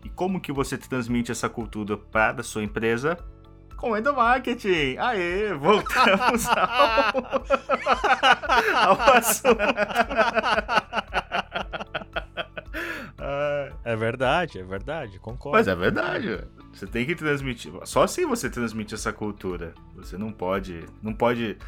[0.05, 3.17] E como que você transmite essa cultura para a sua empresa?
[3.83, 4.97] Com endomarketing!
[4.97, 6.57] Aê, voltamos ao,
[8.97, 9.59] ao assunto.
[13.85, 15.59] É verdade, é verdade, concordo.
[15.59, 16.45] Mas é verdade.
[16.72, 17.72] Você tem que transmitir.
[17.85, 19.74] Só assim você transmite essa cultura.
[19.97, 20.87] Você não pode.
[21.03, 21.59] Não pode.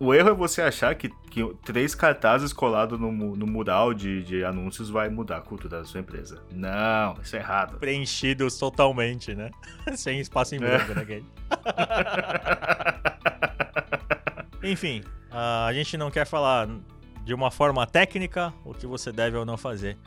[0.00, 4.44] O erro é você achar que, que três cartazes colados no, no mural de, de
[4.44, 6.40] anúncios vai mudar a cultura da sua empresa.
[6.52, 7.78] Não, isso é errado.
[7.78, 9.50] Preenchidos totalmente, né?
[9.96, 10.94] Sem espaço em branco, é.
[10.94, 11.22] né,
[14.62, 16.68] Enfim, a gente não quer falar
[17.24, 19.98] de uma forma técnica o que você deve ou não fazer.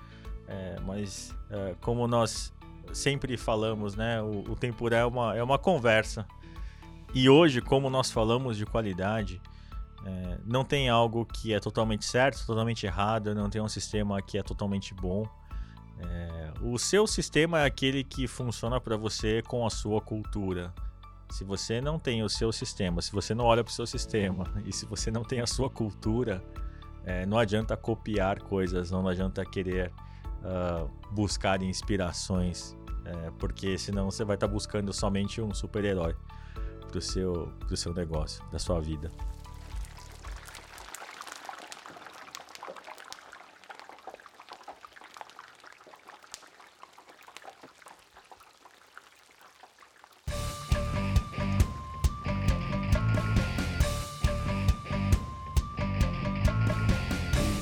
[0.47, 2.53] É, mas é, como nós
[2.93, 4.21] sempre falamos, né?
[4.21, 4.57] O, o
[4.93, 6.25] é uma, é uma conversa.
[7.13, 9.41] E hoje, como nós falamos de qualidade,
[10.05, 14.37] é, não tem algo que é totalmente certo, totalmente errado, não tem um sistema que
[14.37, 15.27] é totalmente bom.
[15.99, 20.73] É, o seu sistema é aquele que funciona para você com a sua cultura.
[21.29, 24.45] Se você não tem o seu sistema, se você não olha para o seu sistema
[24.65, 26.43] e se você não tem a sua cultura,
[27.03, 29.91] é, não adianta copiar coisas, não adianta querer
[30.43, 32.75] uh, buscar inspirações
[33.05, 36.15] é, porque senão você vai estar tá buscando somente um super-herói
[36.89, 39.11] pro seu, pro seu negócio, da sua vida.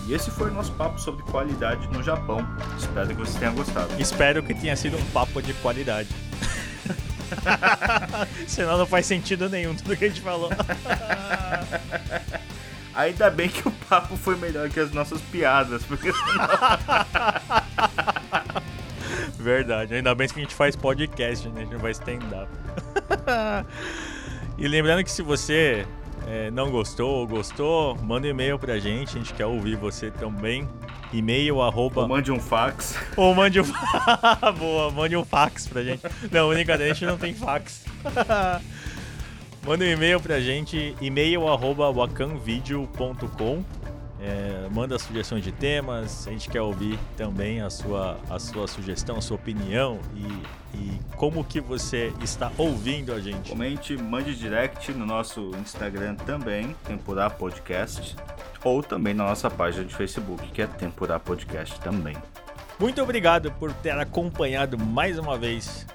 [0.10, 2.44] E esse foi o nosso papo sobre qualidade no Japão.
[2.80, 3.94] Espero que você tenha gostado.
[4.02, 6.10] Espero que tenha sido um papo de qualidade.
[8.48, 10.50] Senão não faz sentido nenhum tudo que a gente falou.
[12.96, 16.48] Ainda bem que o papo foi melhor que as nossas piadas, porque senão...
[19.38, 21.62] Verdade, ainda bem que a gente faz podcast, né?
[21.62, 22.52] A gente não vai stand-up.
[24.58, 25.86] e lembrando que se você
[26.30, 30.12] é, não gostou ou gostou, manda um e-mail pra gente, a gente quer ouvir você
[30.12, 30.68] também.
[31.12, 32.02] E-mail arroba.
[32.02, 32.96] Ou mande um fax.
[33.18, 33.64] Ou mande um.
[34.60, 36.04] Boa, mande um fax pra gente.
[36.32, 37.84] Não, brincadeira, a gente não tem fax.
[39.66, 43.64] Manda um e-mail pra gente, e-mail arroba wakanvideo.com
[44.22, 49.16] É, manda sugestões de temas, a gente quer ouvir também a sua, a sua sugestão,
[49.18, 53.50] a sua opinião e, e como que você está ouvindo a gente.
[53.50, 58.16] Comente, mande direct no nosso Instagram também, Tempurá Podcast,
[58.62, 62.18] ou também na nossa página de Facebook, que é Tempurá Podcast também.
[62.78, 65.86] Muito obrigado por ter acompanhado mais uma vez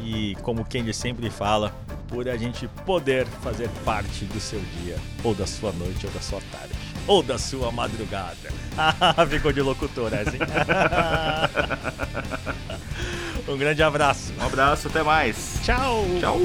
[0.00, 1.74] e, como Kendi sempre fala,
[2.08, 6.20] por a gente poder fazer parte do seu dia, ou da sua noite, ou da
[6.20, 6.74] sua tarde,
[7.06, 8.50] ou da sua madrugada.
[9.30, 10.42] Ficou de locutor essa, hein?
[13.48, 14.32] um grande abraço.
[14.40, 15.60] Um abraço, até mais.
[15.62, 16.04] Tchau.
[16.20, 16.40] Tchau.